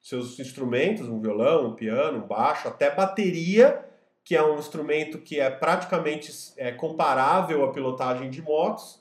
seus 0.02 0.40
instrumentos, 0.40 1.08
um 1.08 1.20
violão, 1.20 1.68
um 1.68 1.74
piano, 1.74 2.24
um 2.24 2.26
baixo, 2.26 2.66
até 2.66 2.90
bateria, 2.90 3.84
que 4.24 4.36
é 4.36 4.42
um 4.42 4.58
instrumento 4.58 5.18
que 5.18 5.40
é 5.40 5.50
praticamente 5.50 6.32
é, 6.56 6.70
comparável 6.72 7.64
à 7.64 7.72
pilotagem 7.72 8.30
de 8.30 8.42
motos, 8.42 9.00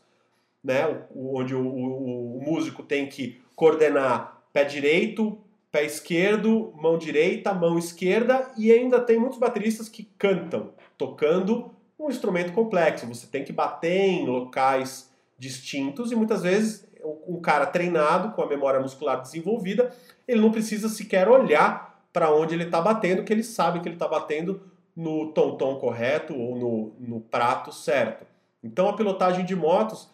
né? 0.64 1.04
onde 1.16 1.56
o, 1.56 1.66
o, 1.66 2.38
o 2.38 2.42
músico 2.42 2.84
tem 2.84 3.08
que 3.08 3.42
coordenar 3.56 4.42
pé 4.52 4.64
direito, 4.64 5.38
pé 5.72 5.86
esquerdo, 5.86 6.74
mão 6.76 6.98
direita, 6.98 7.54
mão 7.54 7.78
esquerda, 7.78 8.52
e 8.58 8.72
ainda 8.72 9.00
tem 9.00 9.20
muitos 9.20 9.38
bateristas 9.38 9.88
que 9.88 10.04
cantam, 10.18 10.74
tocando 10.98 11.72
um 12.00 12.10
instrumento 12.10 12.54
complexo. 12.54 13.06
Você 13.08 13.28
tem 13.28 13.44
que 13.44 13.54
bater 13.54 14.00
em 14.00 14.26
locais 14.26 15.12
distintos 15.38 16.12
e 16.12 16.16
muitas 16.16 16.42
vezes 16.42 16.88
um 17.28 17.40
cara 17.40 17.66
treinado, 17.66 18.34
com 18.34 18.42
a 18.42 18.48
memória 18.48 18.80
muscular 18.80 19.22
desenvolvida, 19.22 19.94
ele 20.28 20.42
não 20.42 20.52
precisa 20.52 20.90
sequer 20.90 21.28
olhar 21.30 22.04
para 22.12 22.34
onde 22.34 22.56
ele 22.56 22.64
está 22.66 22.82
batendo, 22.82 23.24
que 23.24 23.32
ele 23.32 23.44
sabe 23.44 23.80
que 23.80 23.88
ele 23.88 23.96
está 23.96 24.08
batendo 24.08 24.62
no 25.00 25.32
tom-tom 25.32 25.80
correto 25.80 26.38
ou 26.38 26.58
no, 26.58 26.94
no 27.00 27.22
prato 27.22 27.72
certo. 27.72 28.26
Então 28.62 28.90
a 28.90 28.94
pilotagem 28.94 29.46
de 29.46 29.56
motos, 29.56 30.10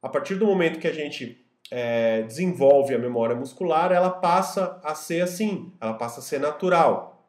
a 0.00 0.08
partir 0.08 0.36
do 0.36 0.46
momento 0.46 0.78
que 0.78 0.86
a 0.86 0.92
gente 0.92 1.44
é, 1.72 2.22
desenvolve 2.22 2.94
a 2.94 2.98
memória 2.98 3.34
muscular, 3.34 3.90
ela 3.90 4.10
passa 4.10 4.80
a 4.84 4.94
ser 4.94 5.22
assim, 5.22 5.72
ela 5.80 5.94
passa 5.94 6.20
a 6.20 6.22
ser 6.22 6.38
natural. 6.38 7.28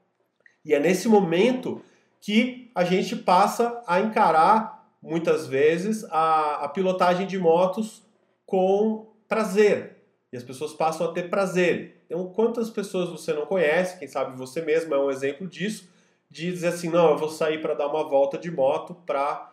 E 0.63 0.71
é 0.71 0.79
nesse 0.79 1.07
momento 1.07 1.81
que 2.21 2.69
a 2.75 2.83
gente 2.83 3.15
passa 3.15 3.81
a 3.87 3.99
encarar, 3.99 4.93
muitas 5.01 5.47
vezes, 5.47 6.03
a, 6.11 6.65
a 6.65 6.69
pilotagem 6.69 7.25
de 7.25 7.39
motos 7.39 8.03
com 8.45 9.15
prazer. 9.27 9.97
E 10.31 10.37
as 10.37 10.43
pessoas 10.43 10.73
passam 10.73 11.07
a 11.07 11.11
ter 11.11 11.27
prazer. 11.27 12.03
Então, 12.05 12.27
quantas 12.27 12.69
pessoas 12.69 13.09
você 13.09 13.33
não 13.33 13.47
conhece, 13.47 13.97
quem 13.97 14.07
sabe 14.07 14.37
você 14.37 14.61
mesmo 14.61 14.93
é 14.93 14.99
um 14.99 15.09
exemplo 15.09 15.47
disso, 15.47 15.89
de 16.29 16.51
dizer 16.51 16.67
assim, 16.67 16.89
não, 16.89 17.11
eu 17.11 17.17
vou 17.17 17.29
sair 17.29 17.61
para 17.61 17.73
dar 17.73 17.87
uma 17.87 18.07
volta 18.07 18.37
de 18.37 18.51
moto 18.51 18.93
para 18.93 19.51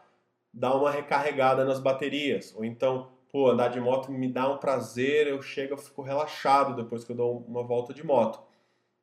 dar 0.52 0.74
uma 0.74 0.90
recarregada 0.90 1.64
nas 1.64 1.78
baterias. 1.78 2.54
Ou 2.54 2.64
então, 2.64 3.10
pô, 3.30 3.50
andar 3.50 3.68
de 3.68 3.80
moto 3.80 4.10
me 4.12 4.28
dá 4.28 4.50
um 4.50 4.58
prazer, 4.58 5.26
eu 5.26 5.40
chego, 5.40 5.74
eu 5.74 5.78
fico 5.78 6.02
relaxado 6.02 6.76
depois 6.76 7.04
que 7.04 7.12
eu 7.12 7.16
dou 7.16 7.44
uma 7.48 7.62
volta 7.62 7.94
de 7.94 8.04
moto. 8.04 8.40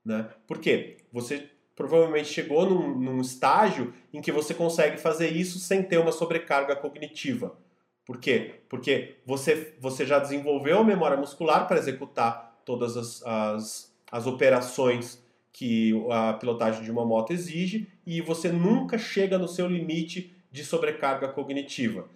Né? 0.05 0.29
Por 0.45 0.59
quê? 0.59 0.97
Você 1.11 1.49
provavelmente 1.75 2.27
chegou 2.27 2.65
num, 2.69 2.95
num 2.99 3.21
estágio 3.21 3.93
em 4.13 4.21
que 4.21 4.31
você 4.31 4.53
consegue 4.53 4.97
fazer 4.97 5.29
isso 5.29 5.57
sem 5.57 5.81
ter 5.81 5.97
uma 5.97 6.11
sobrecarga 6.11 6.75
cognitiva. 6.75 7.57
Por 8.05 8.19
quê? 8.19 8.61
Porque 8.69 9.17
você, 9.25 9.75
você 9.79 10.05
já 10.05 10.19
desenvolveu 10.19 10.79
a 10.79 10.83
memória 10.83 11.17
muscular 11.17 11.67
para 11.67 11.77
executar 11.77 12.59
todas 12.65 12.97
as, 12.97 13.23
as, 13.25 13.95
as 14.11 14.27
operações 14.27 15.22
que 15.53 15.93
a 16.09 16.33
pilotagem 16.33 16.83
de 16.83 16.91
uma 16.91 17.05
moto 17.05 17.31
exige 17.31 17.87
e 18.05 18.19
você 18.19 18.51
nunca 18.51 18.97
chega 18.97 19.37
no 19.37 19.47
seu 19.47 19.67
limite 19.67 20.35
de 20.51 20.65
sobrecarga 20.65 21.27
cognitiva. 21.27 22.09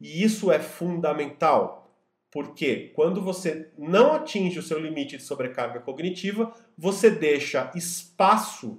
E 0.00 0.22
isso 0.22 0.52
é 0.52 0.60
fundamental, 0.60 1.90
porque 2.30 2.92
quando 2.94 3.20
você 3.20 3.70
não 3.76 4.14
atinge 4.14 4.58
o 4.58 4.62
seu 4.62 4.78
limite 4.78 5.16
de 5.16 5.22
sobrecarga 5.24 5.80
cognitiva, 5.80 6.52
você 6.78 7.10
deixa 7.10 7.72
espaço 7.74 8.78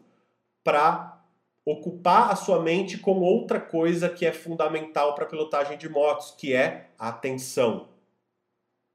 para 0.63 1.21
ocupar 1.65 2.31
a 2.31 2.35
sua 2.35 2.61
mente 2.61 2.97
com 2.97 3.19
outra 3.19 3.59
coisa 3.59 4.07
que 4.07 4.25
é 4.25 4.31
fundamental 4.31 5.13
para 5.15 5.25
a 5.25 5.27
pilotagem 5.27 5.77
de 5.77 5.89
motos, 5.89 6.31
que 6.31 6.53
é 6.53 6.91
a 6.97 7.09
atenção. 7.09 7.89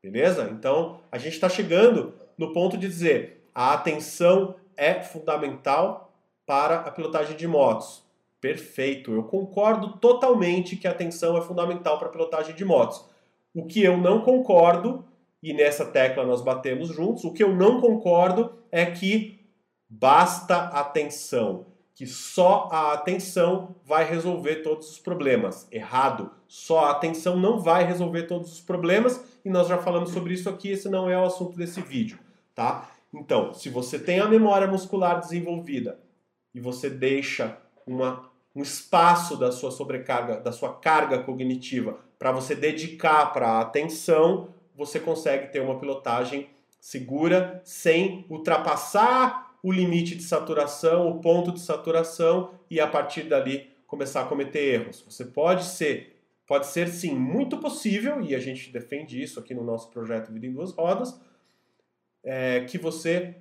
Beleza? 0.02 0.48
Então, 0.50 1.00
a 1.10 1.18
gente 1.18 1.34
está 1.34 1.50
chegando 1.50 2.14
no 2.38 2.52
ponto 2.52 2.78
de 2.78 2.88
dizer 2.88 3.46
a 3.54 3.74
atenção 3.74 4.56
é 4.82 5.00
fundamental 5.00 6.12
para 6.44 6.80
a 6.80 6.90
pilotagem 6.90 7.36
de 7.36 7.46
motos. 7.46 8.02
Perfeito, 8.40 9.12
eu 9.12 9.22
concordo 9.22 9.96
totalmente 9.98 10.74
que 10.74 10.88
a 10.88 10.90
atenção 10.90 11.36
é 11.38 11.40
fundamental 11.40 11.98
para 11.98 12.08
a 12.08 12.10
pilotagem 12.10 12.56
de 12.56 12.64
motos. 12.64 13.04
O 13.54 13.64
que 13.64 13.80
eu 13.80 13.96
não 13.96 14.22
concordo, 14.22 15.04
e 15.40 15.52
nessa 15.52 15.84
tecla 15.84 16.26
nós 16.26 16.42
batemos 16.42 16.88
juntos, 16.88 17.22
o 17.22 17.32
que 17.32 17.44
eu 17.44 17.54
não 17.54 17.80
concordo 17.80 18.54
é 18.72 18.84
que 18.84 19.38
basta 19.88 20.56
atenção, 20.56 21.66
que 21.94 22.04
só 22.04 22.68
a 22.72 22.92
atenção 22.94 23.76
vai 23.84 24.04
resolver 24.04 24.56
todos 24.56 24.90
os 24.90 24.98
problemas. 24.98 25.68
Errado, 25.70 26.28
só 26.48 26.86
a 26.86 26.90
atenção 26.90 27.36
não 27.36 27.60
vai 27.60 27.84
resolver 27.84 28.24
todos 28.24 28.52
os 28.52 28.60
problemas 28.60 29.22
e 29.44 29.48
nós 29.48 29.68
já 29.68 29.78
falamos 29.78 30.10
sobre 30.10 30.34
isso 30.34 30.48
aqui, 30.48 30.70
esse 30.70 30.88
não 30.88 31.08
é 31.08 31.16
o 31.16 31.24
assunto 31.24 31.56
desse 31.56 31.80
vídeo, 31.80 32.18
tá? 32.52 32.91
Então, 33.12 33.52
se 33.52 33.68
você 33.68 33.98
tem 33.98 34.20
a 34.20 34.28
memória 34.28 34.66
muscular 34.66 35.20
desenvolvida 35.20 36.00
e 36.54 36.60
você 36.60 36.88
deixa 36.88 37.58
uma 37.86 38.30
um 38.54 38.62
espaço 38.62 39.36
da 39.36 39.50
sua 39.50 39.70
sobrecarga, 39.70 40.38
da 40.38 40.52
sua 40.52 40.74
carga 40.74 41.18
cognitiva 41.20 41.98
para 42.18 42.32
você 42.32 42.54
dedicar 42.54 43.32
para 43.32 43.48
a 43.48 43.60
atenção, 43.62 44.48
você 44.76 45.00
consegue 45.00 45.48
ter 45.48 45.60
uma 45.60 45.78
pilotagem 45.78 46.48
segura 46.78 47.60
sem 47.64 48.26
ultrapassar 48.28 49.56
o 49.62 49.72
limite 49.72 50.14
de 50.14 50.22
saturação, 50.22 51.08
o 51.08 51.20
ponto 51.20 51.52
de 51.52 51.60
saturação 51.60 52.50
e 52.70 52.80
a 52.80 52.86
partir 52.86 53.22
dali 53.22 53.70
começar 53.86 54.22
a 54.22 54.26
cometer 54.26 54.80
erros. 54.80 55.04
Você 55.08 55.24
pode 55.24 55.64
ser, 55.64 56.16
pode 56.46 56.66
ser 56.66 56.88
sim 56.88 57.14
muito 57.14 57.58
possível 57.58 58.20
e 58.20 58.34
a 58.34 58.38
gente 58.38 58.70
defende 58.70 59.22
isso 59.22 59.38
aqui 59.38 59.54
no 59.54 59.64
nosso 59.64 59.90
projeto 59.90 60.32
Vida 60.32 60.46
em 60.46 60.52
Duas 60.52 60.72
Rodas, 60.72 61.18
é, 62.24 62.60
que 62.64 62.78
você 62.78 63.36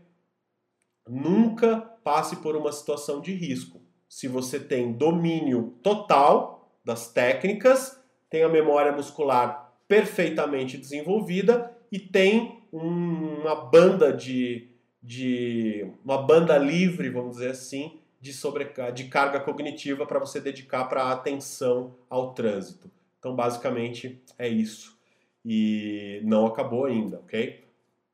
nunca 1.08 1.78
passe 2.04 2.38
por 2.38 2.56
uma 2.56 2.72
situação 2.72 3.22
de 3.22 3.34
risco 3.34 3.82
se 4.12 4.28
você 4.28 4.60
tem 4.60 4.91
domínio 4.91 5.74
total 5.82 6.70
das 6.84 7.13
técnicas, 7.13 7.98
tem 8.30 8.44
a 8.44 8.50
memória 8.50 8.91
muscular 8.91 9.74
perfeitamente 9.88 10.76
desenvolvida 10.78 11.72
e 11.89 11.98
tem 11.98 12.62
uma 12.74 13.56
banda 13.56 14.12
de, 14.12 14.67
de 15.02 15.89
uma 16.04 16.22
banda 16.22 16.58
livre, 16.58 17.10
vamos 17.10 17.38
dizer 17.38 17.52
assim, 17.52 18.02
de, 18.20 18.34
sobre, 18.34 18.67
de 18.94 19.06
carga 19.06 19.39
cognitiva 19.39 20.06
para 20.06 20.20
você 20.20 20.41
dedicar 20.41 20.84
para 20.89 21.04
a 21.04 21.13
atenção 21.13 21.96
ao 22.10 22.34
trânsito. 22.34 22.91
Então, 23.17 23.34
basicamente, 23.34 24.22
é 24.38 24.48
isso. 24.50 25.00
E 25.46 26.20
não 26.26 26.46
acabou 26.46 26.84
ainda, 26.84 27.20
ok? 27.20 27.63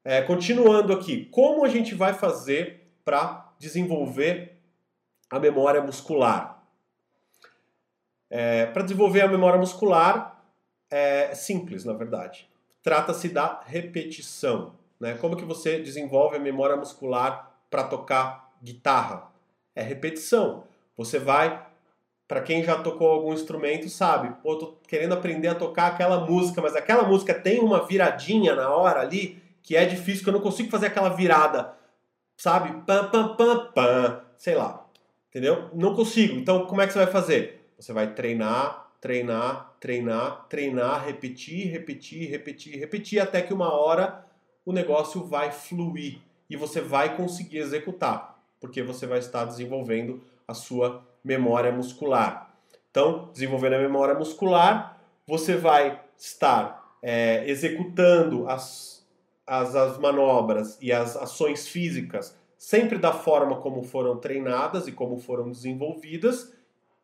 É, 0.10 0.22
continuando 0.22 0.93
aqui, 0.93 1.26
como 1.26 1.65
a 1.65 1.67
gente 1.67 1.93
vai 1.93 2.13
fazer 2.13 2.80
para 3.04 3.52
desenvolver 3.60 4.58
a 5.30 5.38
memória 5.38 5.82
muscular. 5.82 6.63
É, 8.30 8.67
Para 8.67 8.84
desenvolver 8.84 9.20
a 9.20 9.28
memória 9.28 9.60
muscular 9.60 10.41
é 10.89 11.36
simples, 11.36 11.84
na 11.84 11.91
verdade. 11.91 12.48
Trata-se 12.82 13.28
da 13.28 13.62
repetição. 13.65 14.76
Né? 14.98 15.15
Como 15.15 15.36
que 15.36 15.43
você 15.43 15.78
desenvolve 15.78 16.38
a 16.38 16.39
memória 16.39 16.78
muscular 16.78 17.52
para 17.70 17.84
tocar 17.84 18.54
guitarra? 18.63 19.30
É 19.76 19.82
repetição. 19.82 20.63
Você 20.96 21.20
vai, 21.20 21.67
para 22.30 22.39
quem 22.39 22.63
já 22.63 22.82
tocou 22.82 23.10
algum 23.10 23.34
instrumento, 23.34 23.89
sabe, 23.89 24.34
pô, 24.41 24.56
tô 24.56 24.78
querendo 24.88 25.15
aprender 25.15 25.50
a 25.50 25.56
tocar 25.56 25.88
aquela 25.88 26.26
música, 26.26 26.62
mas 26.62 26.78
aquela 26.78 27.04
música 27.04 27.34
tem 27.34 27.60
uma 27.60 27.86
viradinha 27.86 28.56
na 28.56 28.70
hora 28.70 29.02
ali 29.02 29.46
que 29.67 29.75
é 29.75 29.86
difícil, 29.86 30.23
que 30.23 30.30
eu 30.30 30.34
não 30.34 30.39
consigo 30.39 30.71
fazer 30.71 30.86
aquela 30.86 31.10
virada, 31.10 31.73
sabe? 32.38 32.71
Pam, 32.86 33.10
pam, 33.10 33.36
pam, 33.36 33.71
pam, 33.73 34.21
sei 34.38 34.56
lá. 34.56 34.88
Entendeu? 35.27 35.69
Não 35.73 35.93
consigo. 35.93 36.39
Então, 36.39 36.65
como 36.65 36.82
é 36.82 36.88
que 36.88 36.93
você 36.93 36.99
vai 36.99 37.12
fazer? 37.12 37.69
Você 37.77 37.91
vai 37.91 38.13
treinar, 38.13 38.89
treinar, 39.01 39.75
treinar, 39.77 40.47
treinar, 40.47 41.06
repetir, 41.06 41.69
repetir, 41.69 42.30
repetir, 42.30 42.80
repetir, 42.80 43.19
até 43.19 43.41
que 43.41 43.53
uma 43.53 43.73
hora 43.73 44.25
o 44.65 44.71
negócio 44.71 45.25
vai 45.25 45.51
fluir 45.51 46.19
e 46.49 46.56
você 46.56 46.80
vai 46.80 47.17
conseguir 47.17 47.58
executar, 47.58 48.39
porque 48.62 48.82
você 48.82 49.06
vai 49.06 49.19
estar 49.19 49.43
desenvolvendo 49.43 50.23
a 50.47 50.53
sua 50.53 51.06
memória 51.21 51.73
muscular. 51.73 52.56
Então, 52.89 53.30
desenvolvendo 53.34 53.73
a 53.73 53.80
memória 53.80 54.15
muscular, 54.15 54.97
você 55.27 55.58
vai 55.58 56.01
estar 56.17 56.97
é, 57.01 57.43
executando 57.49 58.47
as, 58.47 58.96
as, 59.47 59.75
as 59.75 59.97
manobras 59.97 60.77
e 60.81 60.91
as 60.91 61.15
ações 61.15 61.67
físicas 61.67 62.38
sempre 62.57 62.97
da 62.97 63.13
forma 63.13 63.57
como 63.62 63.83
foram 63.83 64.17
treinadas 64.17 64.88
e 64.88 64.91
como 64.91 65.17
foram 65.17 65.49
desenvolvidas. 65.51 66.53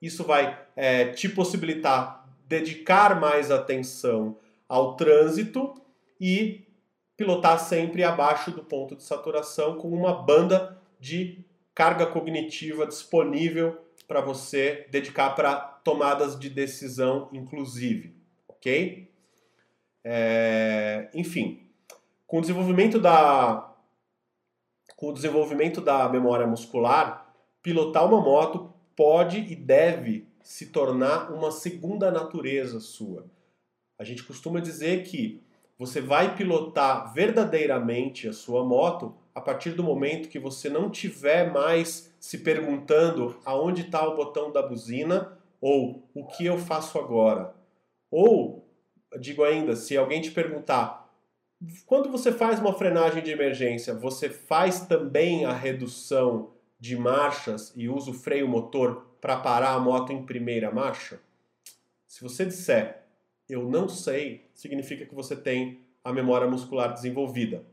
Isso 0.01 0.23
vai 0.23 0.59
é, 0.75 1.05
te 1.05 1.29
possibilitar 1.29 2.27
dedicar 2.45 3.19
mais 3.19 3.49
atenção 3.49 4.37
ao 4.67 4.95
trânsito 4.95 5.73
e 6.19 6.65
pilotar 7.15 7.59
sempre 7.59 8.03
abaixo 8.03 8.51
do 8.51 8.63
ponto 8.63 8.95
de 8.95 9.03
saturação 9.03 9.77
com 9.77 9.89
uma 9.89 10.13
banda 10.13 10.77
de 10.99 11.45
carga 11.73 12.05
cognitiva 12.05 12.85
disponível 12.85 13.79
para 14.07 14.21
você 14.21 14.85
dedicar 14.91 15.31
para 15.31 15.55
tomadas 15.55 16.37
de 16.37 16.49
decisão, 16.49 17.29
inclusive, 17.31 18.15
ok? 18.47 19.09
É, 20.03 21.09
enfim, 21.13 21.62
com 22.33 22.39
o 22.39 22.41
desenvolvimento 22.41 22.99
da 22.99 23.75
com 24.95 25.09
o 25.09 25.13
desenvolvimento 25.13 25.79
da 25.79 26.09
memória 26.09 26.47
muscular, 26.47 27.31
pilotar 27.61 28.07
uma 28.07 28.19
moto 28.19 28.73
pode 28.95 29.37
e 29.37 29.55
deve 29.55 30.27
se 30.41 30.71
tornar 30.71 31.31
uma 31.31 31.51
segunda 31.51 32.09
natureza 32.09 32.79
sua. 32.79 33.27
A 33.99 34.03
gente 34.03 34.23
costuma 34.23 34.59
dizer 34.59 35.03
que 35.03 35.43
você 35.77 36.01
vai 36.01 36.35
pilotar 36.35 37.13
verdadeiramente 37.13 38.27
a 38.27 38.33
sua 38.33 38.65
moto 38.65 39.15
a 39.35 39.39
partir 39.39 39.73
do 39.73 39.83
momento 39.83 40.27
que 40.27 40.39
você 40.39 40.69
não 40.69 40.89
tiver 40.89 41.53
mais 41.53 42.11
se 42.19 42.39
perguntando 42.39 43.39
aonde 43.45 43.83
está 43.83 44.07
o 44.07 44.15
botão 44.15 44.51
da 44.51 44.63
buzina 44.63 45.37
ou 45.61 46.09
o 46.15 46.25
que 46.25 46.47
eu 46.47 46.57
faço 46.57 46.97
agora. 46.97 47.53
Ou, 48.09 48.67
digo 49.19 49.43
ainda, 49.43 49.75
se 49.75 49.95
alguém 49.95 50.19
te 50.19 50.31
perguntar, 50.31 51.02
quando 51.85 52.09
você 52.09 52.31
faz 52.31 52.59
uma 52.59 52.73
frenagem 52.73 53.23
de 53.23 53.31
emergência, 53.31 53.93
você 53.93 54.29
faz 54.29 54.81
também 54.81 55.45
a 55.45 55.53
redução 55.53 56.51
de 56.79 56.95
marchas 56.97 57.71
e 57.75 57.87
usa 57.87 58.11
o 58.11 58.13
freio 58.13 58.47
motor 58.47 59.07
para 59.21 59.37
parar 59.37 59.73
a 59.73 59.79
moto 59.79 60.11
em 60.11 60.25
primeira 60.25 60.71
marcha? 60.71 61.19
Se 62.07 62.21
você 62.21 62.45
disser 62.45 63.03
eu 63.49 63.69
não 63.69 63.89
sei, 63.89 64.49
significa 64.53 65.05
que 65.05 65.13
você 65.13 65.35
tem 65.35 65.81
a 66.03 66.11
memória 66.11 66.47
muscular 66.47 66.93
desenvolvida. 66.93 67.63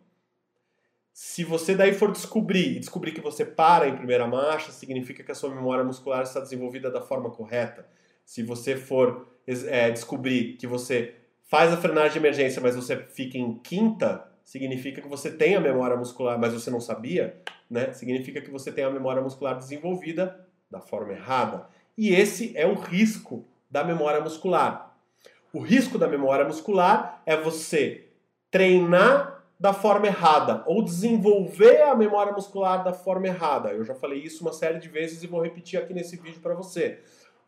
Se 1.12 1.44
você 1.44 1.74
daí 1.74 1.92
for 1.92 2.12
descobrir 2.12 2.76
e 2.76 2.80
descobrir 2.80 3.12
que 3.12 3.20
você 3.20 3.44
para 3.44 3.88
em 3.88 3.96
primeira 3.96 4.26
marcha, 4.26 4.72
significa 4.72 5.22
que 5.22 5.32
a 5.32 5.34
sua 5.34 5.54
memória 5.54 5.84
muscular 5.84 6.22
está 6.22 6.40
desenvolvida 6.40 6.90
da 6.90 7.00
forma 7.00 7.30
correta. 7.30 7.86
Se 8.24 8.42
você 8.42 8.76
for 8.76 9.28
é, 9.46 9.90
descobrir 9.90 10.56
que 10.56 10.66
você 10.66 11.14
faz 11.50 11.72
a 11.72 11.76
frenagem 11.76 12.12
de 12.12 12.18
emergência, 12.18 12.62
mas 12.62 12.76
você 12.76 12.96
fica 12.96 13.36
em 13.36 13.54
quinta, 13.54 14.24
significa 14.44 15.02
que 15.02 15.08
você 15.08 15.28
tem 15.28 15.56
a 15.56 15.60
memória 15.60 15.96
muscular, 15.96 16.38
mas 16.38 16.54
você 16.54 16.70
não 16.70 16.80
sabia, 16.80 17.42
né? 17.68 17.92
Significa 17.92 18.40
que 18.40 18.50
você 18.50 18.70
tem 18.70 18.84
a 18.84 18.90
memória 18.90 19.20
muscular 19.20 19.56
desenvolvida 19.56 20.46
da 20.70 20.80
forma 20.80 21.12
errada. 21.12 21.66
E 21.98 22.14
esse 22.14 22.56
é 22.56 22.64
o 22.64 22.74
risco 22.74 23.44
da 23.68 23.82
memória 23.82 24.20
muscular. 24.20 24.96
O 25.52 25.58
risco 25.58 25.98
da 25.98 26.06
memória 26.06 26.44
muscular 26.44 27.20
é 27.26 27.36
você 27.36 28.06
treinar 28.48 29.44
da 29.58 29.72
forma 29.72 30.06
errada 30.06 30.62
ou 30.66 30.84
desenvolver 30.84 31.82
a 31.82 31.96
memória 31.96 32.32
muscular 32.32 32.84
da 32.84 32.92
forma 32.92 33.26
errada. 33.26 33.70
Eu 33.70 33.84
já 33.84 33.94
falei 33.94 34.22
isso 34.22 34.42
uma 34.44 34.52
série 34.52 34.78
de 34.78 34.88
vezes 34.88 35.20
e 35.24 35.26
vou 35.26 35.42
repetir 35.42 35.80
aqui 35.80 35.92
nesse 35.92 36.16
vídeo 36.16 36.40
para 36.40 36.54
você. 36.54 37.00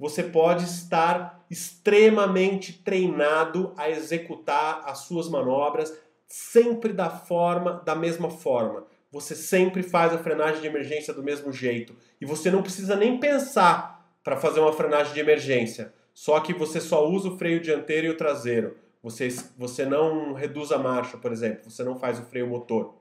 Você 0.03 0.25
pode 0.25 0.65
estar 0.65 1.47
extremamente 1.49 2.73
treinado 2.73 3.73
a 3.77 3.89
executar 3.89 4.83
as 4.85 4.99
suas 4.99 5.29
manobras 5.29 5.97
sempre 6.27 6.93
da 6.93 7.09
forma, 7.09 7.81
da 7.85 7.95
mesma 7.95 8.29
forma. 8.29 8.85
Você 9.13 9.37
sempre 9.37 9.81
faz 9.81 10.13
a 10.13 10.19
frenagem 10.19 10.61
de 10.61 10.67
emergência 10.67 11.15
do 11.15 11.23
mesmo 11.23 11.53
jeito 11.53 11.95
e 12.21 12.27
você 12.27 12.51
não 12.51 12.65
precisa 12.65 12.97
nem 12.97 13.21
pensar 13.21 14.13
para 14.25 14.37
fazer 14.37 14.59
uma 14.59 14.73
frenagem 14.73 15.15
de 15.15 15.21
emergência. 15.21 15.95
Só 16.13 16.41
que 16.41 16.53
você 16.53 16.81
só 16.81 17.09
usa 17.09 17.29
o 17.29 17.39
freio 17.39 17.61
dianteiro 17.61 18.09
e 18.09 18.11
o 18.11 18.17
traseiro. 18.17 18.77
Você, 19.05 19.29
você 19.57 19.87
não 19.87 20.33
reduz 20.33 20.73
a 20.73 20.79
marcha, 20.79 21.17
por 21.17 21.31
exemplo. 21.31 21.71
Você 21.71 21.85
não 21.85 21.97
faz 21.97 22.19
o 22.19 22.25
freio 22.25 22.49
motor. 22.49 22.97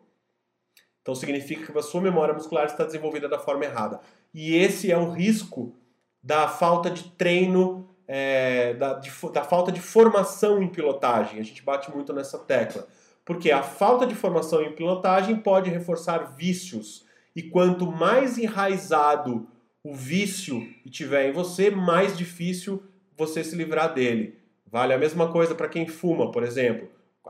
Então 1.01 1.15
significa 1.15 1.71
que 1.71 1.79
a 1.79 1.81
sua 1.81 1.99
memória 1.99 2.31
muscular 2.31 2.67
está 2.67 2.85
desenvolvida 2.85 3.27
da 3.27 3.39
forma 3.39 3.65
errada. 3.65 3.99
E 4.31 4.55
esse 4.55 4.91
é 4.91 4.97
o 4.99 5.09
risco 5.09 5.75
da 6.23 6.47
falta 6.47 6.89
de 6.89 7.03
treino, 7.03 7.89
é, 8.07 8.73
da, 8.73 8.93
de, 8.93 9.11
da 9.33 9.43
falta 9.43 9.71
de 9.71 9.79
formação 9.79 10.61
em 10.61 10.67
pilotagem. 10.67 11.39
A 11.39 11.43
gente 11.43 11.63
bate 11.63 11.89
muito 11.91 12.13
nessa 12.13 12.37
tecla. 12.37 12.87
Porque 13.23 13.51
a 13.51 13.63
falta 13.63 14.05
de 14.05 14.15
formação 14.15 14.61
em 14.61 14.71
pilotagem 14.71 15.35
pode 15.37 15.69
reforçar 15.69 16.35
vícios. 16.35 17.05
E 17.35 17.43
quanto 17.43 17.85
mais 17.85 18.37
enraizado 18.37 19.47
o 19.83 19.95
vício 19.95 20.67
tiver 20.89 21.29
em 21.29 21.31
você, 21.31 21.71
mais 21.71 22.17
difícil 22.17 22.83
você 23.17 23.43
se 23.43 23.55
livrar 23.55 23.93
dele. 23.93 24.37
Vale 24.65 24.93
a 24.93 24.97
mesma 24.97 25.31
coisa 25.31 25.55
para 25.55 25.69
quem 25.69 25.87
fuma, 25.87 26.31
por 26.31 26.43
exemplo. 26.43 26.89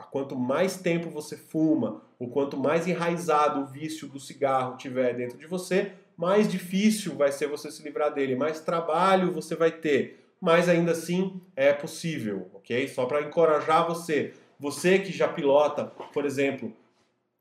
Quanto 0.10 0.36
mais 0.36 0.78
tempo 0.78 1.10
você 1.10 1.36
fuma, 1.36 2.02
ou 2.18 2.30
quanto 2.30 2.58
mais 2.58 2.88
enraizado 2.88 3.62
o 3.62 3.66
vício 3.66 4.08
do 4.08 4.20
cigarro 4.20 4.78
tiver 4.78 5.14
dentro 5.16 5.38
de 5.38 5.48
você, 5.48 5.94
mais 6.18 6.50
difícil 6.50 7.16
vai 7.16 7.32
ser 7.32 7.48
você 7.48 7.72
se 7.72 7.84
livrar 7.84 8.14
dele, 8.14 8.36
mais 8.36 8.60
trabalho 8.60 9.32
você 9.32 9.56
vai 9.56 9.72
ter. 9.72 10.20
Mas 10.40 10.68
ainda 10.68 10.92
assim 10.92 11.40
é 11.56 11.72
possível, 11.72 12.50
ok? 12.54 12.88
Só 12.88 13.06
para 13.06 13.22
encorajar 13.22 13.88
você. 13.88 14.34
Você 14.60 15.00
que 15.00 15.12
já 15.12 15.28
pilota, 15.28 15.86
por 15.86 16.26
exemplo, 16.26 16.74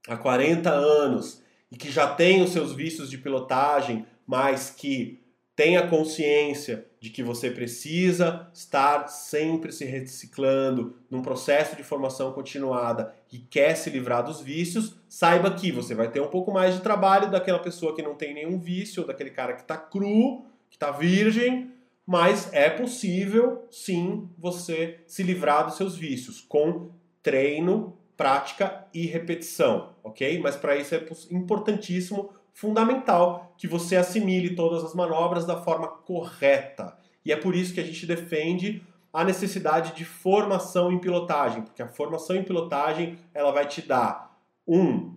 há 0.06 0.16
40 0.16 0.70
anos 0.70 1.42
e 1.70 1.76
que 1.76 1.90
já 1.90 2.14
tem 2.14 2.42
os 2.42 2.50
seus 2.50 2.72
vícios 2.72 3.09
de 3.09 3.18
pilotagem, 3.18 4.06
mas 4.26 4.70
que 4.70 5.20
tenha 5.56 5.87
consciência 5.87 6.87
de 7.00 7.08
que 7.08 7.22
você 7.22 7.50
precisa 7.50 8.46
estar 8.52 9.08
sempre 9.08 9.72
se 9.72 9.86
reciclando 9.86 10.96
num 11.10 11.22
processo 11.22 11.74
de 11.74 11.82
formação 11.82 12.30
continuada 12.32 13.14
e 13.32 13.38
quer 13.38 13.74
se 13.74 13.88
livrar 13.88 14.22
dos 14.22 14.42
vícios, 14.42 14.94
saiba 15.08 15.50
que 15.50 15.72
você 15.72 15.94
vai 15.94 16.10
ter 16.10 16.20
um 16.20 16.28
pouco 16.28 16.52
mais 16.52 16.74
de 16.74 16.82
trabalho 16.82 17.30
daquela 17.30 17.58
pessoa 17.58 17.96
que 17.96 18.02
não 18.02 18.14
tem 18.14 18.34
nenhum 18.34 18.58
vício, 18.58 19.00
ou 19.00 19.08
daquele 19.08 19.30
cara 19.30 19.54
que 19.54 19.62
está 19.62 19.78
cru, 19.78 20.44
que 20.68 20.76
está 20.76 20.90
virgem, 20.90 21.72
mas 22.06 22.52
é 22.52 22.68
possível 22.68 23.66
sim 23.70 24.28
você 24.36 25.00
se 25.06 25.22
livrar 25.22 25.64
dos 25.64 25.76
seus 25.76 25.96
vícios 25.96 26.40
com 26.42 26.90
treino, 27.22 27.96
prática 28.14 28.84
e 28.92 29.06
repetição, 29.06 29.94
ok? 30.02 30.38
Mas 30.38 30.54
para 30.54 30.76
isso 30.76 30.94
é 30.94 31.02
importantíssimo 31.30 32.30
fundamental 32.52 33.54
que 33.56 33.66
você 33.66 33.96
assimile 33.96 34.54
todas 34.54 34.84
as 34.84 34.94
manobras 34.94 35.46
da 35.46 35.56
forma 35.56 35.88
correta. 35.88 36.96
E 37.24 37.32
é 37.32 37.36
por 37.36 37.54
isso 37.54 37.74
que 37.74 37.80
a 37.80 37.84
gente 37.84 38.06
defende 38.06 38.82
a 39.12 39.24
necessidade 39.24 39.94
de 39.94 40.04
formação 40.04 40.92
em 40.92 40.98
pilotagem, 40.98 41.62
porque 41.62 41.82
a 41.82 41.88
formação 41.88 42.36
em 42.36 42.44
pilotagem 42.44 43.18
ela 43.34 43.50
vai 43.50 43.66
te 43.66 43.82
dar 43.82 44.38
um 44.66 45.14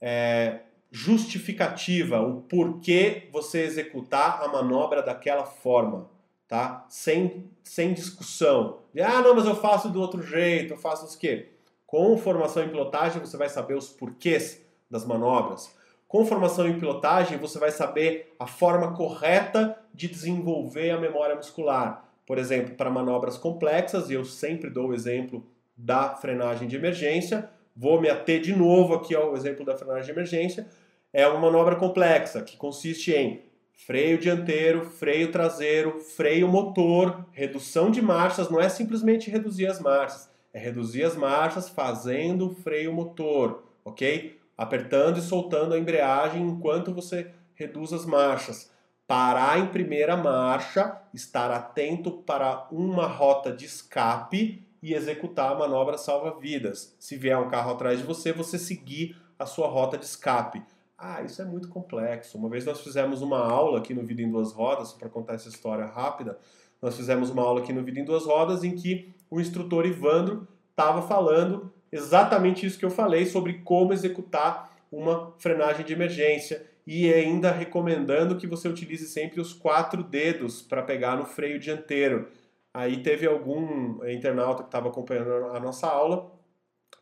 é, 0.00 0.60
justificativa, 0.90 2.20
o 2.20 2.42
porquê 2.42 3.28
você 3.32 3.62
executar 3.62 4.42
a 4.42 4.48
manobra 4.48 5.02
daquela 5.02 5.44
forma, 5.44 6.10
tá? 6.46 6.84
Sem, 6.88 7.50
sem 7.64 7.94
discussão. 7.94 8.80
De, 8.92 9.00
ah, 9.00 9.22
não, 9.22 9.34
mas 9.34 9.46
eu 9.46 9.56
faço 9.56 9.88
do 9.88 10.00
outro 10.00 10.22
jeito, 10.22 10.74
eu 10.74 10.78
faço 10.78 11.06
os 11.06 11.16
quê? 11.16 11.48
Com 11.86 12.16
formação 12.18 12.62
em 12.62 12.68
pilotagem 12.68 13.20
você 13.20 13.36
vai 13.36 13.48
saber 13.48 13.74
os 13.74 13.88
porquês 13.88 14.62
das 14.90 15.06
manobras. 15.06 15.74
Com 16.12 16.26
formação 16.26 16.68
em 16.68 16.78
pilotagem, 16.78 17.38
você 17.38 17.58
vai 17.58 17.70
saber 17.70 18.34
a 18.38 18.46
forma 18.46 18.92
correta 18.92 19.78
de 19.94 20.06
desenvolver 20.06 20.90
a 20.90 21.00
memória 21.00 21.34
muscular. 21.34 22.06
Por 22.26 22.36
exemplo, 22.36 22.74
para 22.74 22.90
manobras 22.90 23.38
complexas, 23.38 24.10
e 24.10 24.12
eu 24.12 24.22
sempre 24.22 24.68
dou 24.68 24.88
o 24.88 24.94
exemplo 24.94 25.42
da 25.74 26.10
frenagem 26.10 26.68
de 26.68 26.76
emergência, 26.76 27.48
vou 27.74 27.98
me 27.98 28.10
ater 28.10 28.42
de 28.42 28.54
novo 28.54 28.92
aqui 28.92 29.14
ao 29.14 29.34
exemplo 29.34 29.64
da 29.64 29.74
frenagem 29.74 30.04
de 30.04 30.10
emergência. 30.10 30.66
É 31.14 31.26
uma 31.26 31.40
manobra 31.40 31.76
complexa 31.76 32.42
que 32.42 32.58
consiste 32.58 33.10
em 33.14 33.40
freio 33.72 34.18
dianteiro, 34.18 34.84
freio 34.84 35.32
traseiro, 35.32 35.98
freio 35.98 36.46
motor, 36.46 37.24
redução 37.32 37.90
de 37.90 38.02
marchas, 38.02 38.50
não 38.50 38.60
é 38.60 38.68
simplesmente 38.68 39.30
reduzir 39.30 39.66
as 39.66 39.80
marchas, 39.80 40.28
é 40.52 40.58
reduzir 40.58 41.04
as 41.04 41.16
marchas 41.16 41.70
fazendo 41.70 42.50
freio 42.50 42.92
motor, 42.92 43.62
ok? 43.82 44.41
Apertando 44.56 45.18
e 45.18 45.22
soltando 45.22 45.74
a 45.74 45.78
embreagem 45.78 46.42
enquanto 46.42 46.94
você 46.94 47.32
reduz 47.54 47.92
as 47.92 48.04
marchas. 48.04 48.70
Parar 49.06 49.58
em 49.58 49.66
primeira 49.66 50.16
marcha, 50.16 51.00
estar 51.12 51.50
atento 51.50 52.10
para 52.10 52.68
uma 52.70 53.06
rota 53.06 53.52
de 53.52 53.64
escape 53.64 54.66
e 54.82 54.94
executar 54.94 55.52
a 55.52 55.58
manobra 55.58 55.98
salva-vidas. 55.98 56.96
Se 56.98 57.16
vier 57.16 57.38
um 57.38 57.48
carro 57.48 57.72
atrás 57.72 57.98
de 57.98 58.04
você, 58.04 58.32
você 58.32 58.58
seguir 58.58 59.16
a 59.38 59.46
sua 59.46 59.68
rota 59.68 59.98
de 59.98 60.04
escape. 60.04 60.62
Ah, 60.96 61.22
isso 61.22 61.42
é 61.42 61.44
muito 61.44 61.68
complexo. 61.68 62.38
Uma 62.38 62.48
vez 62.48 62.64
nós 62.64 62.80
fizemos 62.80 63.22
uma 63.22 63.38
aula 63.38 63.78
aqui 63.78 63.92
no 63.92 64.04
Vida 64.04 64.22
em 64.22 64.30
Duas 64.30 64.52
Rodas, 64.52 64.92
para 64.92 65.08
contar 65.08 65.34
essa 65.34 65.48
história 65.48 65.84
rápida, 65.84 66.38
nós 66.80 66.96
fizemos 66.96 67.30
uma 67.30 67.42
aula 67.42 67.60
aqui 67.60 67.72
no 67.72 67.82
Vida 67.82 68.00
em 68.00 68.04
Duas 68.04 68.24
Rodas 68.24 68.64
em 68.64 68.74
que 68.74 69.14
o 69.30 69.40
instrutor 69.40 69.86
Ivandro 69.86 70.48
estava 70.70 71.02
falando 71.02 71.72
exatamente 71.92 72.66
isso 72.66 72.78
que 72.78 72.84
eu 72.84 72.90
falei 72.90 73.26
sobre 73.26 73.60
como 73.64 73.92
executar 73.92 74.74
uma 74.90 75.34
frenagem 75.38 75.84
de 75.84 75.92
emergência 75.92 76.66
e 76.86 77.12
ainda 77.12 77.52
recomendando 77.52 78.36
que 78.36 78.46
você 78.46 78.68
utilize 78.68 79.06
sempre 79.06 79.40
os 79.40 79.52
quatro 79.52 80.02
dedos 80.02 80.62
para 80.62 80.82
pegar 80.82 81.16
no 81.16 81.24
freio 81.24 81.58
dianteiro. 81.58 82.28
Aí 82.74 83.02
teve 83.02 83.26
algum 83.26 84.04
internauta 84.08 84.62
que 84.62 84.68
estava 84.68 84.88
acompanhando 84.88 85.46
a 85.54 85.60
nossa 85.60 85.86
aula 85.86 86.32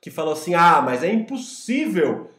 que 0.00 0.10
falou 0.10 0.32
assim: 0.32 0.54
ah, 0.54 0.80
mas 0.82 1.02
é 1.02 1.12
impossível 1.12 2.30